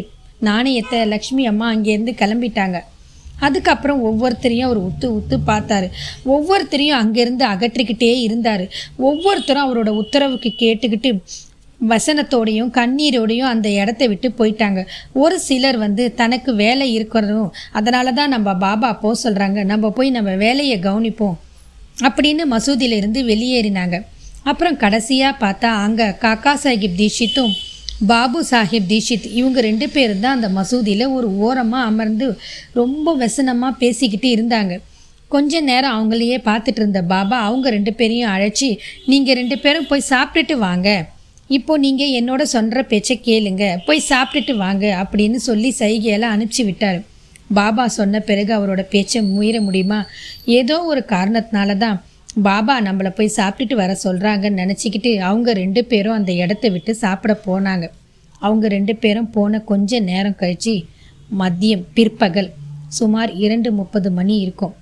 நாணயத்தை 0.47 0.99
லக்ஷ்மி 1.05 1.43
அம்மா 1.45 1.67
அங்கேருந்து 1.73 2.13
கிளம்பிட்டாங்க. 2.21 2.77
அதுக்கப்புறம் 3.45 4.01
ஒவ்வொருத்தரையும் 4.07 4.67
அவர் 4.67 4.79
உத்து 4.87 5.07
உத்து 5.17 5.37
பார்த்தாரு. 5.47 5.87
ஒவ்வொருத்தரையும் 6.33 6.99
அங்கேருந்து 7.01 7.45
அகற்றிக்கிட்டே 7.53 8.11
இருந்தார். 8.21 8.65
ஒவ்வொருத்தரும் 8.97 9.65
அவரோட 9.65 9.89
உத்தரவுக்கு 10.01 10.51
கேட்டுக்கிட்டு 10.57 11.11
வசனத்தோடையும் 11.89 12.71
கண்ணீரோடையும் 12.77 13.51
அந்த 13.53 13.67
இடத்த 13.81 14.07
விட்டு 14.11 14.29
போயிட்டாங்க. 14.39 14.81
ஒரு 15.21 15.37
சிலர் 15.47 15.77
வந்து 15.85 16.03
தனக்கு 16.21 16.51
வேலை 16.63 16.87
இருக்கிறதும் 16.97 17.49
அதனால 17.79 18.11
தான் 18.19 18.33
நம்ம 18.35 18.53
பாபா 18.65 18.89
போக 19.03 19.15
சொல்கிறாங்க 19.23 19.63
நம்ம 19.71 19.91
போய் 19.97 20.15
நம்ம 20.17 20.35
வேலையை 20.45 20.77
கவனிப்போம் 20.87 21.37
அப்படின்னு 22.07 22.43
மசூதியிலிருந்து 22.53 23.21
வெளியேறினாங்க. 23.31 23.97
அப்புறம் 24.51 24.77
கடைசியாக 24.83 25.41
பார்த்தா 25.43 25.71
அங்கே 25.85 26.07
காக்கா 26.23 26.53
சாஹிப் 26.63 26.99
தீஷித்தும் 27.01 27.53
பாபு 28.11 28.39
சாஹிப் 28.51 28.87
தீஷித் 28.91 29.27
இவங்க 29.39 29.59
ரெண்டு 29.67 29.87
பேரும் 29.95 30.23
தான் 30.23 30.37
அந்த 30.37 30.49
மசூதியில் 30.55 31.05
ஒரு 31.17 31.27
ஓரமாக 31.45 31.89
அமர்ந்து 31.89 32.27
ரொம்ப 32.79 33.13
வசனமாக 33.23 33.79
பேசிக்கிட்டு 33.81 34.29
இருந்தாங்க. 34.35 34.75
கொஞ்ச 35.31 35.59
நேரம் 35.67 35.95
அவங்களையே 35.97 36.37
பார்த்துட்டு 36.47 36.81
இருந்த 36.81 37.01
பாபா 37.11 37.37
அவங்க 37.47 37.69
ரெண்டு 37.75 37.91
பேரையும் 37.99 38.31
அழைச்சி 38.35 38.69
நீங்கள் 39.11 39.37
ரெண்டு 39.39 39.57
பேரும் 39.65 39.89
போய் 39.91 40.09
சாப்பிட்டுட்டு 40.09 40.57
வாங்க. 40.67 40.89
இப்போ 41.57 41.73
நீங்கள் 41.85 42.13
என்னோட 42.19 42.41
சொல்கிற 42.55 42.79
பேச்சை 42.91 43.15
கேளுங்க. 43.25 43.63
போய் 43.87 44.09
சாப்பிட்டுட்டு 44.09 44.53
வாங்க 44.65 44.85
அப்படின்னு 45.01 45.39
சொல்லி 45.47 45.69
சைகையெல்லாம் 45.79 46.33
அனுப்பிச்சி 46.35 46.63
விட்டார். 46.67 46.99
பாபா 47.57 47.85
சொன்ன 47.95 48.19
பிறகு 48.29 48.51
அவரோட 48.57 48.81
பேச்சை 48.93 49.19
முயற 49.31 49.57
முடியுமா? 49.67 49.97
ஏதோ 50.59 50.75
ஒரு 50.91 51.01
காரணத்தினால 51.13 51.75
தான் 51.83 51.97
பாபா 52.47 52.75
நம்மளை 52.87 53.11
போய் 53.17 53.35
சாப்பிட்டுட்டு 53.37 53.77
வர 53.81 53.91
சொல்கிறாங்கன்னு 54.03 54.61
நினச்சிக்கிட்டு 54.61 55.11
அவங்க 55.29 55.53
ரெண்டு 55.61 55.81
பேரும் 55.91 56.17
அந்த 56.19 56.31
இடத்த 56.43 56.69
விட்டு 56.75 56.93
சாப்பிட 57.03 57.33
போனாங்க. 57.47 57.87
அவங்க 58.45 58.67
ரெண்டு 58.75 58.95
பேரும் 59.03 59.31
போன 59.37 59.59
கொஞ்ச 59.71 59.99
நேரம் 60.11 60.39
கழிச்சு 60.41 60.75
மதியம் 61.41 61.83
பிற்பகல் 61.97 62.49
சுமார் 62.99 63.33
இரண்டு 63.45 63.71
முப்பது 63.79 64.11
மணி 64.19 64.37
இருக்கும். 64.45 64.73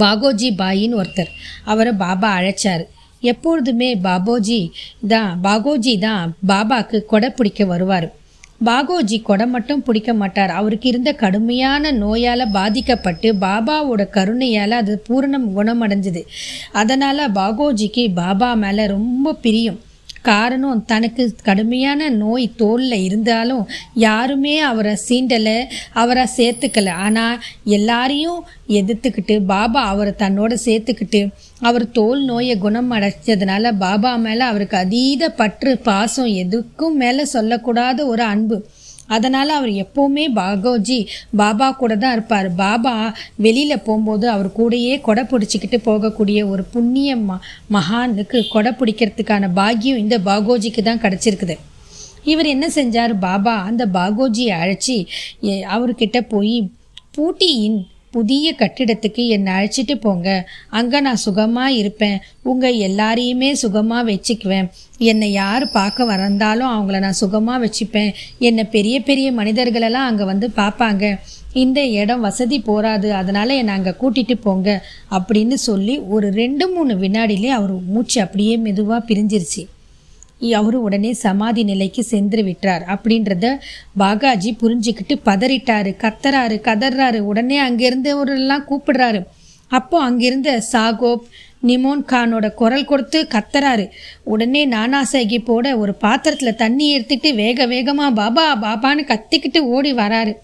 பாகோஜி 0.00 0.48
பாயின்னு 0.62 0.98
ஒருத்தர் 1.02 1.30
அவரை 1.72 1.92
பாபா 2.04 2.30
அழைச்சார். 2.38 2.84
எப்பொழுதுமே 3.20 3.96
பாபோஜி 3.96 4.70
தான் 5.08 5.40
பாகோஜி 5.42 5.98
தான் 5.98 6.34
பாபாக்கு 6.48 7.04
கொடை 7.04 7.30
பிடிக்க 7.30 7.64
வருவார். 7.64 8.12
பாகோஜி 8.64 9.22
கொடை 9.22 9.46
மட்டும் 9.46 9.82
பிடிக்க 9.82 10.14
மாட்டார். 10.14 10.50
அவருக்கு 10.50 10.88
இருந்த 10.88 11.12
கடுமையான 11.12 11.92
நோயால் 11.92 12.50
பாதிக்கப்பட்டு 12.50 13.32
பாபாவோட 13.34 14.06
கருணையால் 14.16 14.70
அது 14.70 15.02
பூரணம் 15.08 15.46
குணமடைஞ்சது. 15.56 16.22
அதனால் 16.72 17.32
பாகோஜிக்கு 17.32 18.12
பாபா 18.14 18.54
மேலே 18.54 18.86
ரொம்ப 18.86 19.32
பிரியம். 19.32 19.78
காரணம் 20.22 20.84
தனக்கு 20.86 21.34
கடுமையான 21.42 22.08
நோய் 22.08 22.54
தோலில் 22.56 23.02
இருந்தாலும் 23.02 23.68
யாருமே 23.94 24.60
அவரை 24.60 24.94
சீண்டலை 25.08 25.64
அவரை 25.92 26.24
சேர்த்துக்கல. 26.36 26.90
ஆனால் 26.90 27.40
எல்லாரையும் 27.64 28.40
எதிர்த்துக்கிட்டு 28.68 29.36
பாபா 29.44 29.82
அவரை 29.82 30.12
தன்னோட 30.18 30.56
சேர்த்துக்கிட்டு 30.64 31.22
அவர் 31.60 31.90
தோல் 31.90 32.24
நோயை 32.24 32.58
குணம் 32.58 32.92
அடைச்சதுனால 32.92 33.72
பாபா 33.78 34.16
மேலே 34.16 34.40
அவருக்கு 34.40 34.76
அதீத 34.76 35.30
பற்று 35.30 35.78
பாசம் 35.78 36.30
எதுக்கும் 36.42 37.00
மேலே 37.04 37.26
சொல்லக்கூடாத 37.32 38.06
ஒரு 38.06 38.22
அன்பு. 38.22 38.58
அதனால் 39.10 39.48
அவர் 39.48 39.72
எப்போவுமே 39.80 40.24
பாகோஜி 40.34 40.98
பாபா 41.36 41.70
கூட 41.72 41.96
தான் 41.96 42.12
இருப்பார். 42.12 42.54
பாபா 42.54 42.94
வெளியில் 43.36 43.82
போகும்போது 43.82 44.28
அவர் 44.28 44.50
கூடயே 44.58 45.00
கொடை 45.00 45.24
பிடிச்சிக்கிட்டு 45.24 45.78
போகக்கூடிய 45.84 46.48
ஒரு 46.48 46.64
புண்ணிய 46.64 47.16
ம 47.18 47.38
மகானுக்கு 47.72 48.48
கொடை 48.48 48.72
பிடிக்கிறதுக்கான 48.72 49.52
பாக்கியம் 49.52 49.98
இந்த 49.98 50.18
பாகோஜிக்கு 50.24 50.82
தான் 50.82 51.00
கிடச்சிருக்குது. 51.00 51.56
இவர் 52.24 52.46
என்ன 52.46 52.68
செஞ்சார்? 52.68 53.18
பாபா 53.18 53.54
அந்த 53.62 53.86
பாகோஜியை 53.94 54.52
அழைச்சி 54.56 54.96
எ- 55.42 55.64
அவர்கிட்ட 55.70 56.20
போய் 56.28 56.56
பூட்டியின் 57.14 57.78
புதிய 58.10 58.54
கட்டிடத்துக்கு 58.58 59.22
என்னை 59.26 59.50
அழைச்சிட்டு 59.52 59.94
போங்க. 59.94 60.28
அங்கே 60.68 61.00
நான் 61.00 61.24
சுகமாக 61.24 61.72
இருப்பேன். 61.72 62.16
உங்கள் 62.42 62.78
எல்லாரையுமே 62.88 63.50
சுகமாக 63.52 64.08
வச்சுக்குவேன். 64.12 64.68
என்னை 64.98 65.32
யார் 65.32 65.70
பார்க்க 65.70 66.04
வந்தாலும் 66.04 66.70
அவங்கள 66.72 66.98
நான் 66.98 67.20
சுகமாக 67.24 67.62
வச்சுப்பேன். 67.66 68.10
என்னை 68.38 68.64
பெரிய 68.76 69.00
பெரிய 69.00 69.32
மனிதர்களெல்லாம் 69.32 70.08
அங்கே 70.10 70.24
வந்து 70.24 70.48
பார்ப்பாங்க. 70.56 71.18
இந்த 71.52 71.80
இடம் 72.00 72.20
வசதி 72.20 72.58
போராது 72.60 73.08
அதனால் 73.14 73.58
என்னை 73.60 73.74
அங்கே 73.74 73.98
கூட்டிகிட்டு 74.00 74.36
போங்க. 74.46 74.68
அப்படின்னு 75.18 75.56
சொல்லி 75.68 75.94
ஒரு 76.16 76.30
ரெண்டு 76.32 76.66
மூணு 76.68 76.94
வினாடிலே 76.96 77.48
அவர் 77.48 77.74
மூச்சு 77.94 78.18
அப்படியே 78.20 78.56
மெதுவாக 78.56 79.06
பிரிஞ்சிருச்சு. 79.10 79.62
அவரு 80.52 80.82
உடனே 80.82 81.12
சமாதி 81.12 81.62
நிலைக்கு 81.62 82.02
சென்று 82.02 82.42
விட்டார். 82.42 82.84
அப்படின்றத 82.86 83.58
பாகாஜி 83.98 84.56
புரிஞ்சுக்கிட்டு 84.60 85.20
பதறிட்டாரு. 85.24 85.96
கத்துறாரு 85.96 86.60
கதறாரு. 86.60 87.18
உடனே 87.18 87.60
அங்கிருந்தவரெல்லாம் 87.60 88.64
கூப்பிடுறாரு. 88.70 89.24
அப்போ 89.68 90.02
அங்கிருந்த 90.02 90.62
சாகோப் 90.72 91.20
நிமோன் 91.66 92.04
கானோட 92.06 92.54
குரல் 92.54 92.84
கொடுத்து 92.84 93.26
கத்துறாரு. 93.30 93.88
உடனே 94.22 94.64
நானா 94.64 95.06
சாஹிப்போட 95.12 95.44
போட 95.44 95.78
ஒரு 95.78 95.94
பாத்திரத்தில் 95.94 96.54
தண்ணி 96.54 96.90
எடுத்துட்டு 96.90 97.34
வேக 97.34 97.66
வேகமாக 97.66 98.10
பாபா 98.10 98.56
பாபான்னு 98.62 99.00
கத்திக்கிட்டு 99.00 99.58
ஓடி 99.58 99.94
வராரு. 99.94 100.34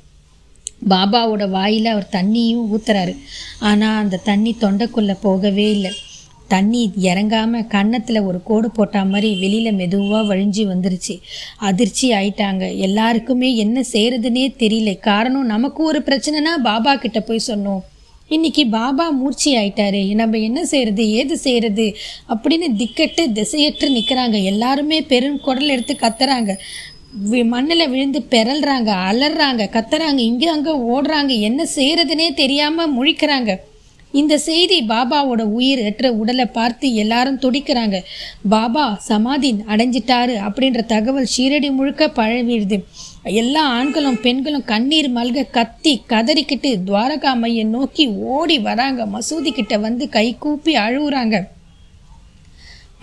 பாபாவோட 0.89 1.49
வாயில் 1.49 1.87
அவர் 1.87 2.09
தண்ணியும் 2.13 2.67
ஊத்துறாரு. 2.73 3.19
ஆனால் 3.59 4.03
அந்த 4.03 4.17
தண்ணி 4.17 4.57
தொண்டைக்குள்ளே 4.61 5.17
போகவே 5.21 5.71
இல்லை. 5.71 5.93
தண்ணி 6.49 6.83
இறங்காம 7.01 7.61
கன்னத்தில் 7.75 8.27
ஒரு 8.29 8.39
கோடு 8.49 8.71
போட்ட 8.71 9.05
மாதிரி 9.05 9.31
வெளியில் 9.43 9.79
மெதுவாக 9.81 10.23
வழிஞ்சு 10.31 10.65
வந்துருச்சு. 10.73 11.15
அதிர்ச்சி 11.69 12.07
ஆயிட்டாங்க. 12.13 12.65
எல்லாருக்குமே 12.87 13.51
என்ன 13.65 13.85
செய்யறதுனே 13.93 14.45
தெரியல. 14.63 14.99
காரணம் 15.11 15.53
நமக்கு 15.55 15.83
ஒரு 15.85 16.01
பிரச்சனைனா 16.09 16.55
பாபா 16.63 16.95
கிட்ட 16.97 17.21
போய் 17.21 17.49
சொன்னோம். 17.51 17.83
இன்னைக்கு 18.29 18.63
பாபா 18.67 19.11
மூர்ச்சி 19.11 19.51
ஆயிட்டாரு. 19.57 20.03
நம்ம 20.15 20.39
என்ன 20.39 20.61
செய்யறது 20.65 21.03
ஏது 21.11 21.35
செய்யறது 21.37 21.87
அப்படின்னு 22.33 22.69
திக்கட்டு 22.81 23.25
திசையற்று 23.33 23.89
நிற்கிறாங்க 23.99 24.37
எல்லாருமே 24.53 24.99
பெரும் 25.13 25.41
குரல் 25.41 25.69
எடுத்து 25.69 25.95
கத்துறாங்க. 26.01 26.53
மண்ணில் 27.53 27.91
விழுந்து 27.93 28.21
பெறல்றாங்க 28.31 28.91
அலறாங்க 29.11 29.65
கத்துறாங்க 29.77 30.21
இங்கே 30.31 30.49
அங்கே 30.55 30.73
ஓடுறாங்க. 30.95 31.33
என்ன 31.49 31.67
செய்யறதுனே 31.77 32.27
தெரியாமல் 32.35 32.95
முழிக்கிறாங்க. 32.97 33.53
இந்த 34.13 34.39
செய்தி 34.39 34.77
பாபாவோட 34.83 35.43
உயிர் 35.59 35.79
எற்ற 35.79 36.13
உடலை 36.13 36.47
பார்த்து 36.47 36.95
எல்லாரும் 36.95 37.39
துடிக்கிறாங்க. 37.39 37.97
பாபா 38.49 38.85
சமாதி 39.09 39.51
அடைஞ்சிட்டாரு 39.69 40.35
அப்படின்ற 40.47 40.83
தகவல் 40.87 41.33
ஷீரடி 41.37 41.71
முழுக்க 41.73 42.09
பழவிடுது 42.09 42.79
எல்லா 43.23 43.63
ஆண்களும் 43.79 44.21
பெண்களும் 44.21 44.65
கண்ணீர் 44.65 45.11
மல்க 45.17 45.45
கத்தி 45.51 45.95
கதறிக்கிட்டு 46.09 46.73
துவாரகா 46.87 47.35
மையை 47.37 47.65
நோக்கி 47.65 48.07
ஓடி 48.07 48.59
வராங்க. 48.59 49.07
மசூதி 49.07 49.53
கிட்ட 49.53 49.77
வந்து 49.79 50.09
கை 50.09 50.37
கூப்பி 50.39 50.75
அழுகுறாங்க 50.77 51.37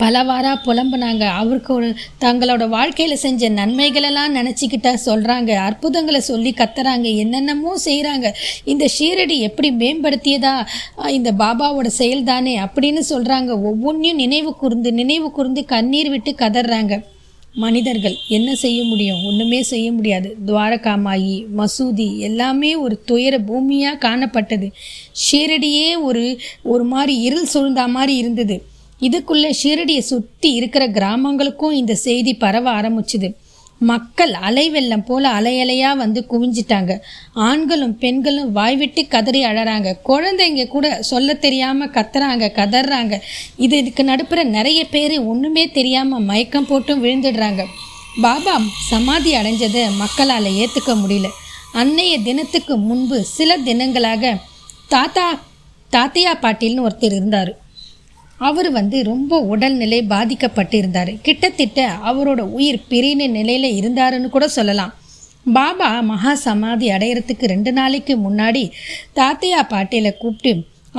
பலவாரா 0.04 0.52
புலம்புனாங்க. 0.66 1.24
அவருக்கு 1.42 1.72
ஒரு 1.74 1.90
தங்களோட 2.24 2.64
வாழ்க்கையில் 2.68 3.22
செஞ்ச 3.26 3.50
நன்மைகளெல்லாம் 3.50 4.36
நினச்சிக்கிட்டா 4.38 4.92
சொல்கிறாங்க 5.06 5.52
அற்புதங்களை 5.68 6.20
சொல்லி 6.32 6.54
கத்துறாங்க. 6.58 7.08
என்னென்னமோ 7.24 7.74
செய்கிறாங்க 7.86 8.28
இந்த 8.64 8.86
ஷீரடி 8.98 9.38
எப்படி 9.50 9.72
மேம்படுத்தியதா? 9.82 10.54
இந்த 11.18 11.32
பாபாவோட 11.44 11.86
செயல் 12.00 12.24
தானே 12.24 12.54
அப்படின்னு 12.66 13.02
சொல்கிறாங்க 13.10 13.52
ஒவ்வொன்றையும் 13.70 14.22
நினைவு 14.24 14.52
கூர்ந்து 14.56 14.92
நினைவு 14.94 15.32
கூர்ந்து 15.32 15.64
கண்ணீர் 15.66 16.10
விட்டு 16.10 16.34
கதறாங்க. 16.44 16.94
மனிதர்கள் 17.64 18.16
என்ன 18.28 18.50
செய்ய 18.56 18.84
முடியும்? 18.84 19.20
ஒன்றுமே 19.26 19.62
செய்ய 19.72 19.88
முடியாது. 19.92 20.30
துவாரகாமாயி 20.48 21.36
மசூதி 21.60 22.08
எல்லாமே 22.18 22.72
ஒரு 22.76 22.96
துயர 23.10 23.38
பூமியாக 23.50 24.02
காணப்பட்டது. 24.06 24.68
ஷீரடியே 25.26 25.90
ஒரு 26.02 26.24
ஒரு 26.64 26.84
மாதிரி 26.94 27.16
இருள் 27.30 27.52
சூழ்ந்த 27.56 27.88
மாதிரி 27.88 28.16
இருந்தது. 28.18 28.58
இதுக்குள்ளே 29.02 29.54
ஷீரடியை 29.64 30.00
சுற்றி 30.00 30.54
இருக்கிற 30.54 30.88
கிராமங்களுக்கும் 30.88 31.72
இந்த 31.72 31.96
செய்தி 31.96 32.34
பரவ 32.34 32.82
ஆரம்பிச்சுது. 32.82 33.34
மக்கள் 33.78 34.34
அலை 34.34 34.70
வெள்ளம் 34.70 35.04
போல 35.04 35.32
அலையலையா 35.32 35.96
வந்து 35.96 36.26
குவிஞ்சிட்டாங்க. 36.30 37.00
ஆண்களும் 37.34 37.98
பெண்களும் 37.98 38.52
வாய்விட்டு 38.52 39.08
கதறி 39.08 39.44
அழறாங்க. 39.44 39.94
குழந்தைங்க 40.06 40.68
கூட 40.68 41.02
சொல்ல 41.02 41.34
தெரியாமல் 41.34 41.90
கத்துறாங்க 41.90 42.52
கதறாங்க. 42.56 43.20
இது 43.58 43.78
இதுக்கு 43.78 44.04
நடுப்புற 44.04 44.44
நிறைய 44.44 44.86
பேர் 44.86 45.26
ஒன்றுமே 45.26 45.72
தெரியாமல் 45.72 46.22
மயக்கம் 46.22 46.68
போட்டும் 46.70 47.04
விழுந்துடுறாங்க. 47.04 47.66
பாபா 48.22 48.62
சமாதி 48.90 49.36
அடைஞ்சதை 49.36 49.96
மக்களால் 49.98 50.46
ஏற்றுக்க 50.46 50.94
முடியல. 50.94 51.30
அன்னைய 51.74 52.24
தினத்துக்கு 52.24 52.78
முன்பு 52.78 53.24
சில 53.24 53.58
தினங்களாக 53.58 54.36
தாத்தா 54.88 55.40
தாத்தையா 55.92 56.34
பாட்டில்னு 56.42 56.88
ஒருத்தர் 56.90 57.16
இருந்தார். 57.20 57.62
அவர் 58.48 58.70
வந்து 58.78 58.98
ரொம்ப 59.12 59.40
உடல்நிலை 59.54 60.00
பாதிக்கப்பட்டு 60.14 60.76
இருந்தார் 60.82 61.12
கிட்டத்தட்ட 61.28 61.80
அவரோட 62.10 62.42
உயிர் 62.58 62.86
பிரின 62.92 63.28
நிலையில் 63.38 63.78
இருந்தாருன்னு 63.80 64.30
கூட 64.36 64.46
சொல்லலாம். 64.58 64.94
பாபா 65.58 65.90
மகா 66.10 66.34
சமாதி 66.46 66.88
அடையிறதுக்கு 66.96 67.46
ரெண்டு 67.54 67.72
நாளைக்கு 67.80 68.14
முன்னாடி 68.26 68.64
தாத்தையா 69.20 69.62
பாட்டியில 69.74 70.12
கூப்பிட்டு 70.22 70.52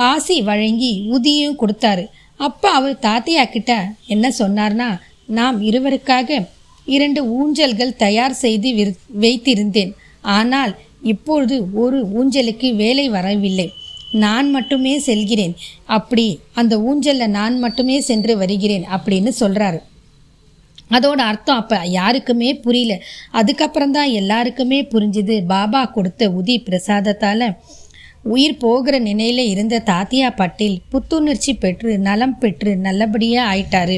ஆசி 0.09 0.37
வழங்கி 0.49 0.91
உதியும் 1.15 1.59
கொடுத்தாரு. 1.61 2.03
அப்போ 2.39 2.69
அவர் 2.79 2.95
தாத்தையா 3.07 3.43
கிட்ட 3.49 3.71
என்ன 4.13 4.25
சொன்னார்னா 4.39 4.89
நாம் 5.37 5.57
இருவருக்காக 5.69 6.39
இரண்டு 6.95 7.21
ஊஞ்சல்கள் 7.37 7.99
தயார் 8.03 8.35
செய்து 8.41 8.69
வைத்திருந்தேன். 9.23 9.93
ஆனால் 10.37 10.73
இப்பொழுது 11.13 11.55
ஒரு 11.83 11.97
ஊஞ்சலுக்கு 12.19 12.69
வேலை 12.83 13.05
வரவில்லை. 13.15 13.67
நான் 14.11 14.49
மட்டுமே 14.49 14.99
செல்கிறேன். 14.99 15.55
அப்படி 15.85 16.39
அந்த 16.53 16.79
ஊஞ்சலில் 16.79 17.35
நான் 17.39 17.59
மட்டுமே 17.59 17.99
சென்று 17.99 18.37
வருகிறேன் 18.37 18.85
அப்படின்னு 18.95 19.31
சொல்கிறாரு 19.39 19.79
அதோட 20.91 21.19
அர்த்தம் 21.31 21.57
அப்போ 21.57 21.77
யாருக்குமே 21.83 22.49
புரியல. 22.55 22.99
அதுக்கப்புறம் 23.31 23.91
தான் 23.91 24.09
எல்லாருக்குமே 24.09 24.81
புரிஞ்சுது. 24.81 25.45
பாபா 25.45 25.85
கொடுத்த 25.85 26.29
உதி 26.29 26.57
பிரசாதத்தால் 26.63 27.47
உயிர் 28.23 28.57
போகிற 28.57 28.99
நிலையில் 28.99 29.47
இருந்த 29.47 29.81
தாத்தியா 29.85 30.35
பட்டேல் 30.35 30.77
புத்துணர்ச்சி 30.89 31.53
பெற்று 31.53 31.97
நலம் 31.97 32.37
பெற்று 32.37 32.75
நல்லபடியாக 32.75 33.49
ஆயிட்டாரு. 33.53 33.97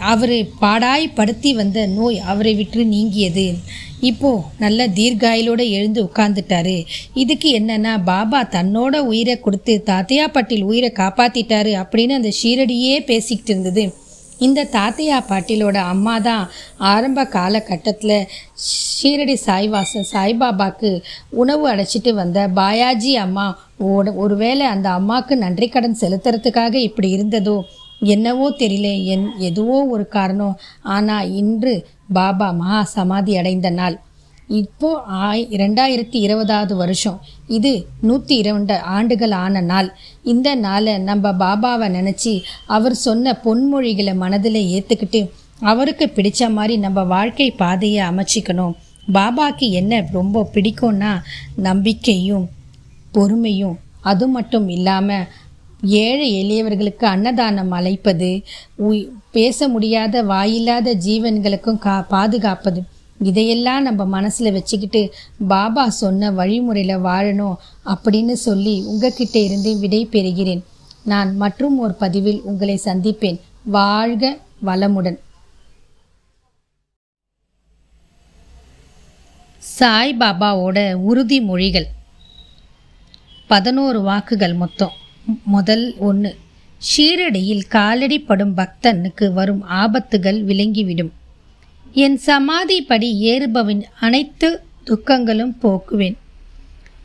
அவர் 0.00 0.46
பாடாய் 0.60 1.14
படுத்தி 1.14 1.52
வந்த 1.52 1.86
நோய் 1.86 2.18
அவரை 2.18 2.54
விட்டு 2.54 2.84
நீங்கியது. 2.84 3.54
இப்போ 4.00 4.44
நல்ல 4.58 4.86
தீர்காயிலோட 4.88 5.68
எழுந்து 5.70 6.00
உட்கார்ந்துட்டாரு. 6.04 6.86
இதுக்கு 7.14 7.48
என்னன்னா 7.58 7.92
பாபா 8.04 8.42
தன்னோட 8.42 8.96
உயிரை 8.98 9.40
கொடுத்து 9.40 9.82
தாத்தையா 9.86 10.26
பட்டில் 10.28 10.62
உயிரை 10.62 10.92
காப்பாத்திட்டாரு 10.96 11.74
அப்படின்னு 11.82 12.10
அந்த 12.10 12.32
ஷீரடியே 12.42 12.98
பேசிக்கிட்டு 13.04 13.52
இருந்தது. 13.52 13.84
இந்த 14.38 14.68
தாத்தையா 14.72 15.18
பாட்டிலோட 15.28 15.74
அம்மா 15.74 16.18
தான் 16.18 16.48
ஆரம்ப 16.78 17.24
காலகட்டத்தில் 17.24 18.28
ஷீரடி 18.96 19.36
சாய்வாசன் 19.46 20.10
சாய்பாபாக்கு 20.12 21.02
உணவு 21.30 21.74
அடைச்சிட்டு 21.74 22.12
வந்த 22.14 22.48
பாயாஜி 22.48 23.12
அம்மா. 23.16 23.46
ஒருவேளை 24.24 24.66
அந்த 24.66 24.90
அம்மாவுக்கு 24.90 25.36
நன்றி 25.36 25.68
கடன் 25.68 26.00
செலுத்துறதுக்காக 26.00 26.74
இப்படி 26.74 27.08
இருந்ததோ 27.10 27.64
என்னவோ 28.14 28.46
தெரியல 28.62 28.88
என் 29.14 29.26
எதுவோ 29.48 29.76
ஒரு 29.94 30.04
காரணம். 30.16 30.56
ஆனால் 30.96 31.30
இன்று 31.40 31.74
பாபா 32.18 32.48
மகா 32.60 32.80
சமாதி 32.96 33.32
அடைந்த 33.40 33.68
நாள். 33.80 33.96
இப்போ 34.60 34.88
ஆய் 35.26 35.42
ரெண்டாயிரத்தி 35.60 36.18
இருபதாவது 36.26 36.74
வருஷம். 36.80 37.18
இது 37.56 37.72
நூற்றி 38.08 38.34
இரண்டு 38.42 38.74
ஆண்டுகள் 38.96 39.34
ஆன 39.44 39.62
நாள். 39.70 39.88
இந்த 40.32 40.48
நாளை 40.64 40.94
நம்ம 41.08 41.32
பாபாவை 41.42 41.88
நினச்சி 41.98 42.34
அவர் 42.76 42.96
சொன்ன 43.06 43.34
பொன்மொழிகளை 43.44 44.14
மனதில் 44.24 44.60
ஏற்றுக்கிட்டு 44.74 45.22
அவருக்கு 45.70 46.06
பிடிச்ச 46.16 46.50
மாதிரி 46.56 46.74
நம்ம 46.84 47.02
வாழ்க்கை 47.14 47.48
பாதையை 47.62 48.02
அமைச்சிக்கணும். 48.10 48.74
பாபாக்கு 49.16 49.66
என்ன 49.80 50.02
ரொம்ப 50.18 50.46
பிடிக்கும்னா 50.54 51.14
நம்பிக்கையும் 51.68 52.46
பொறுமையும் 53.16 53.76
அது 54.10 54.24
மட்டும் 54.28 54.66
இல்லாமல் 54.76 55.28
ஏழை 55.84 56.28
எளியவர்களுக்கு 56.42 57.04
அன்னதானம் 57.04 57.70
அழைப்பது 57.70 58.42
பேச 59.32 59.68
முடியாத 59.68 60.22
வாயில்லாத 60.22 60.94
ஜீவன்களுக்கும் 61.06 61.78
கா 61.78 62.00
பாதுகாப்பது. 62.00 62.82
இதையெல்லாம் 63.18 63.82
நம்ம 63.82 64.04
மனசில் 64.04 64.52
வச்சுக்கிட்டு 64.52 65.12
பாபா 65.48 65.88
சொன்ன 65.88 66.30
வழிமுறையில் 66.30 66.96
வாழணும் 66.96 67.54
அப்படின்னு 67.86 68.32
சொல்லி 68.32 68.82
உங்ககிட்ட 68.86 69.38
இருந்து 69.38 69.78
விடை 69.78 70.08
பெறுகிறேன். 70.12 70.62
நான் 71.04 71.36
மற்றும் 71.36 71.78
ஒரு 71.78 71.94
பதிவில் 71.94 72.40
உங்களை 72.42 72.80
சந்திப்பேன். 72.84 73.40
வாழ்க 73.64 74.38
வளமுடன். 74.66 75.18
சாய் 79.58 80.16
பாபாவோட 80.18 80.78
உறுதிமொழிகள் 81.10 81.88
பதினோரு 83.46 84.00
வாக்குகள் 84.00 84.54
மொத்தம். 84.54 85.02
முதல் 85.44 85.94
ஒன்று. 85.98 86.36
ஷீரடியில் 86.96 87.66
காலடி 87.68 88.18
படும் 88.18 88.56
பக்தனுக்கு 88.56 89.32
வரும் 89.32 89.64
ஆபத்துகள் 89.68 90.40
விளங்கிவிடும். 90.44 91.10
என் 91.92 92.16
சமாதி 92.16 92.82
படி 92.82 93.18
ஏறுபவன் 93.18 93.84
அனைத்து 94.00 94.60
துக்கங்களும் 94.84 95.56
போக்குவேன். 95.62 96.16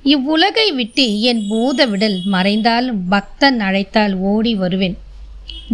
இவ்வுலகை 0.04 0.72
விட்டு 0.72 1.22
என் 1.22 1.48
பூத 1.48 1.86
விடல் 1.86 2.22
மறைந்தாலும் 2.26 3.08
பக்தன் 3.08 3.60
அழைத்தால் 3.60 4.16
ஓடி 4.16 4.56
வருவேன். 4.56 4.98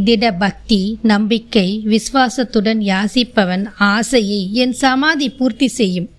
திட 0.05 0.31
பக்தி 0.31 0.97
நம்பிக்கை 1.01 1.81
விசுவாசத்துடன் 1.85 2.79
யாசிப்பவன் 2.79 3.65
ஆசையை 3.77 4.49
என் 4.53 4.73
சமாதி 4.73 5.29
பூர்த்தி 5.29 5.67
செய்யும். 5.67 6.09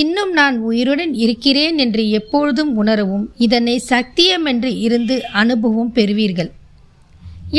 இன்னும் 0.00 0.32
நான் 0.32 0.56
உயிருடன் 0.68 1.14
இருக்கிறேன் 1.24 1.76
என்று 1.78 2.02
எப்பொழுதும் 2.10 2.72
உணரவும் 2.76 3.24
இதனை 3.36 3.76
சத்தியம் 3.92 4.44
என்று 4.44 4.70
இருந்து 4.78 5.16
அனுபவம் 5.42 5.92
பெறுவீர்கள். 5.92 6.50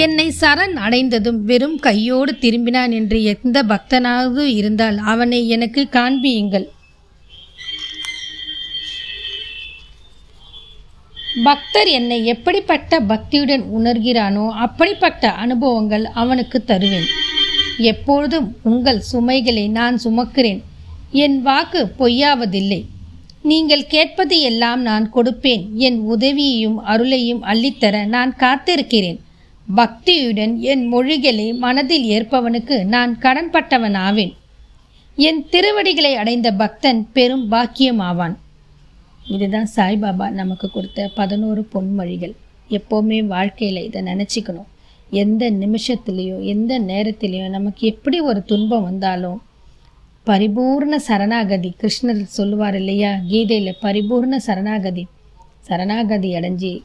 என்னை 0.03 0.27
சரண் 0.41 0.75
அடைந்ததும் 0.85 1.39
வெறும் 1.49 1.75
கையோடு 1.79 2.31
திரும்பினான் 2.41 2.93
என்று 2.99 3.17
எந்த 3.23 3.57
பக்தனாவது 3.63 4.45
இருந்தால் 4.59 4.97
அவனை 5.13 5.41
எனக்கு 5.55 5.81
காண்பியுங்கள். 5.91 6.65
பக்தர் 11.43 11.89
என்னை 11.99 12.17
எப்படிப்பட்ட 12.25 12.99
பக்தியுடன் 13.11 13.63
உணர்கிறானோ 13.77 14.47
அப்படிப்பட்ட 14.65 15.31
அனுபவங்கள் 15.45 16.05
அவனுக்கு 16.21 16.57
தருவேன். 16.63 17.07
எப்பொழுதும் 17.91 18.49
உங்கள் 18.71 19.01
சுமைகளை 19.11 19.65
நான் 19.79 19.97
சுமக்கிறேன். 20.03 20.61
என் 21.21 21.41
வாக்கு 21.41 21.79
பொய்யாவதில்லை. 21.99 22.79
நீங்கள் 23.41 23.85
கேட்பது 23.87 24.35
எல்லாம் 24.39 24.81
நான் 24.81 25.05
கொடுப்பேன். 25.13 25.63
என் 25.87 25.99
உதவியையும் 26.13 26.77
அருளையும் 26.87 27.41
அள்ளித்தர 27.51 28.05
நான் 28.05 28.31
காத்திருக்கிறேன். 28.35 29.19
பக்தியுடன் 29.75 30.53
என் 30.71 30.85
மொழிகளை 30.87 31.53
மனதில் 31.53 32.07
ஏற்பவனுக்கு 32.15 32.77
நான் 32.85 33.11
கடன்பட்டவன் 33.21 33.97
ஆவேன் 33.97 34.33
என் 35.15 35.41
திருவடிகளை 35.49 36.13
அடைந்த 36.15 36.51
பக்தன் 36.51 37.01
பெரும் 37.11 37.45
பாக்கியமாவான். 37.51 38.35
இதுதான் 39.29 39.69
சாய்பாபா 39.75 40.29
நமக்கு 40.29 40.69
கொடுத்த 40.69 41.09
பதினோரு 41.15 41.67
பொன்மொழிகள். 41.73 42.35
எப்போவுமே 42.69 43.19
வாழ்க்கையில் 43.25 43.85
இதை 43.85 44.01
நினச்சிக்கணும். 44.01 44.69
எந்த 45.09 45.51
நிமிஷத்துலேயோ 45.51 46.37
எந்த 46.53 46.79
நேரத்துலேயோ 46.79 47.47
நமக்கு 47.49 47.87
எப்படி 47.87 48.19
ஒரு 48.19 48.43
துன்பம் 48.43 48.83
வந்தாலும் 48.83 49.41
பரிபூர்ண 50.27 50.95
சரணாகதி. 50.95 51.75
கிருஷ்ணர் 51.81 52.23
சொல்லுவார் 52.23 52.75
இல்லையா? 52.75 53.11
கீதையில் 53.27 53.77
பரிபூர்ண 53.81 54.35
சரணாகதி. 54.35 55.07
சரணாகதி 55.59 56.33
அடைஞ்சி 56.33 56.83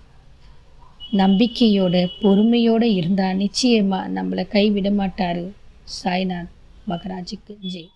நம்பிக்கையோட 1.12 2.08
பொறுமையோடு 2.20 2.94
இருந்தால் 2.94 3.36
நிச்சயமாக 3.36 4.20
நம்மளை 4.20 4.48
கைவிட 4.48 4.90
மாட்டார் 4.90 5.42
சாய்நாத் 6.04 6.50
மகராஜுக்கு. 6.88 7.54
ஜெய். 7.72 7.88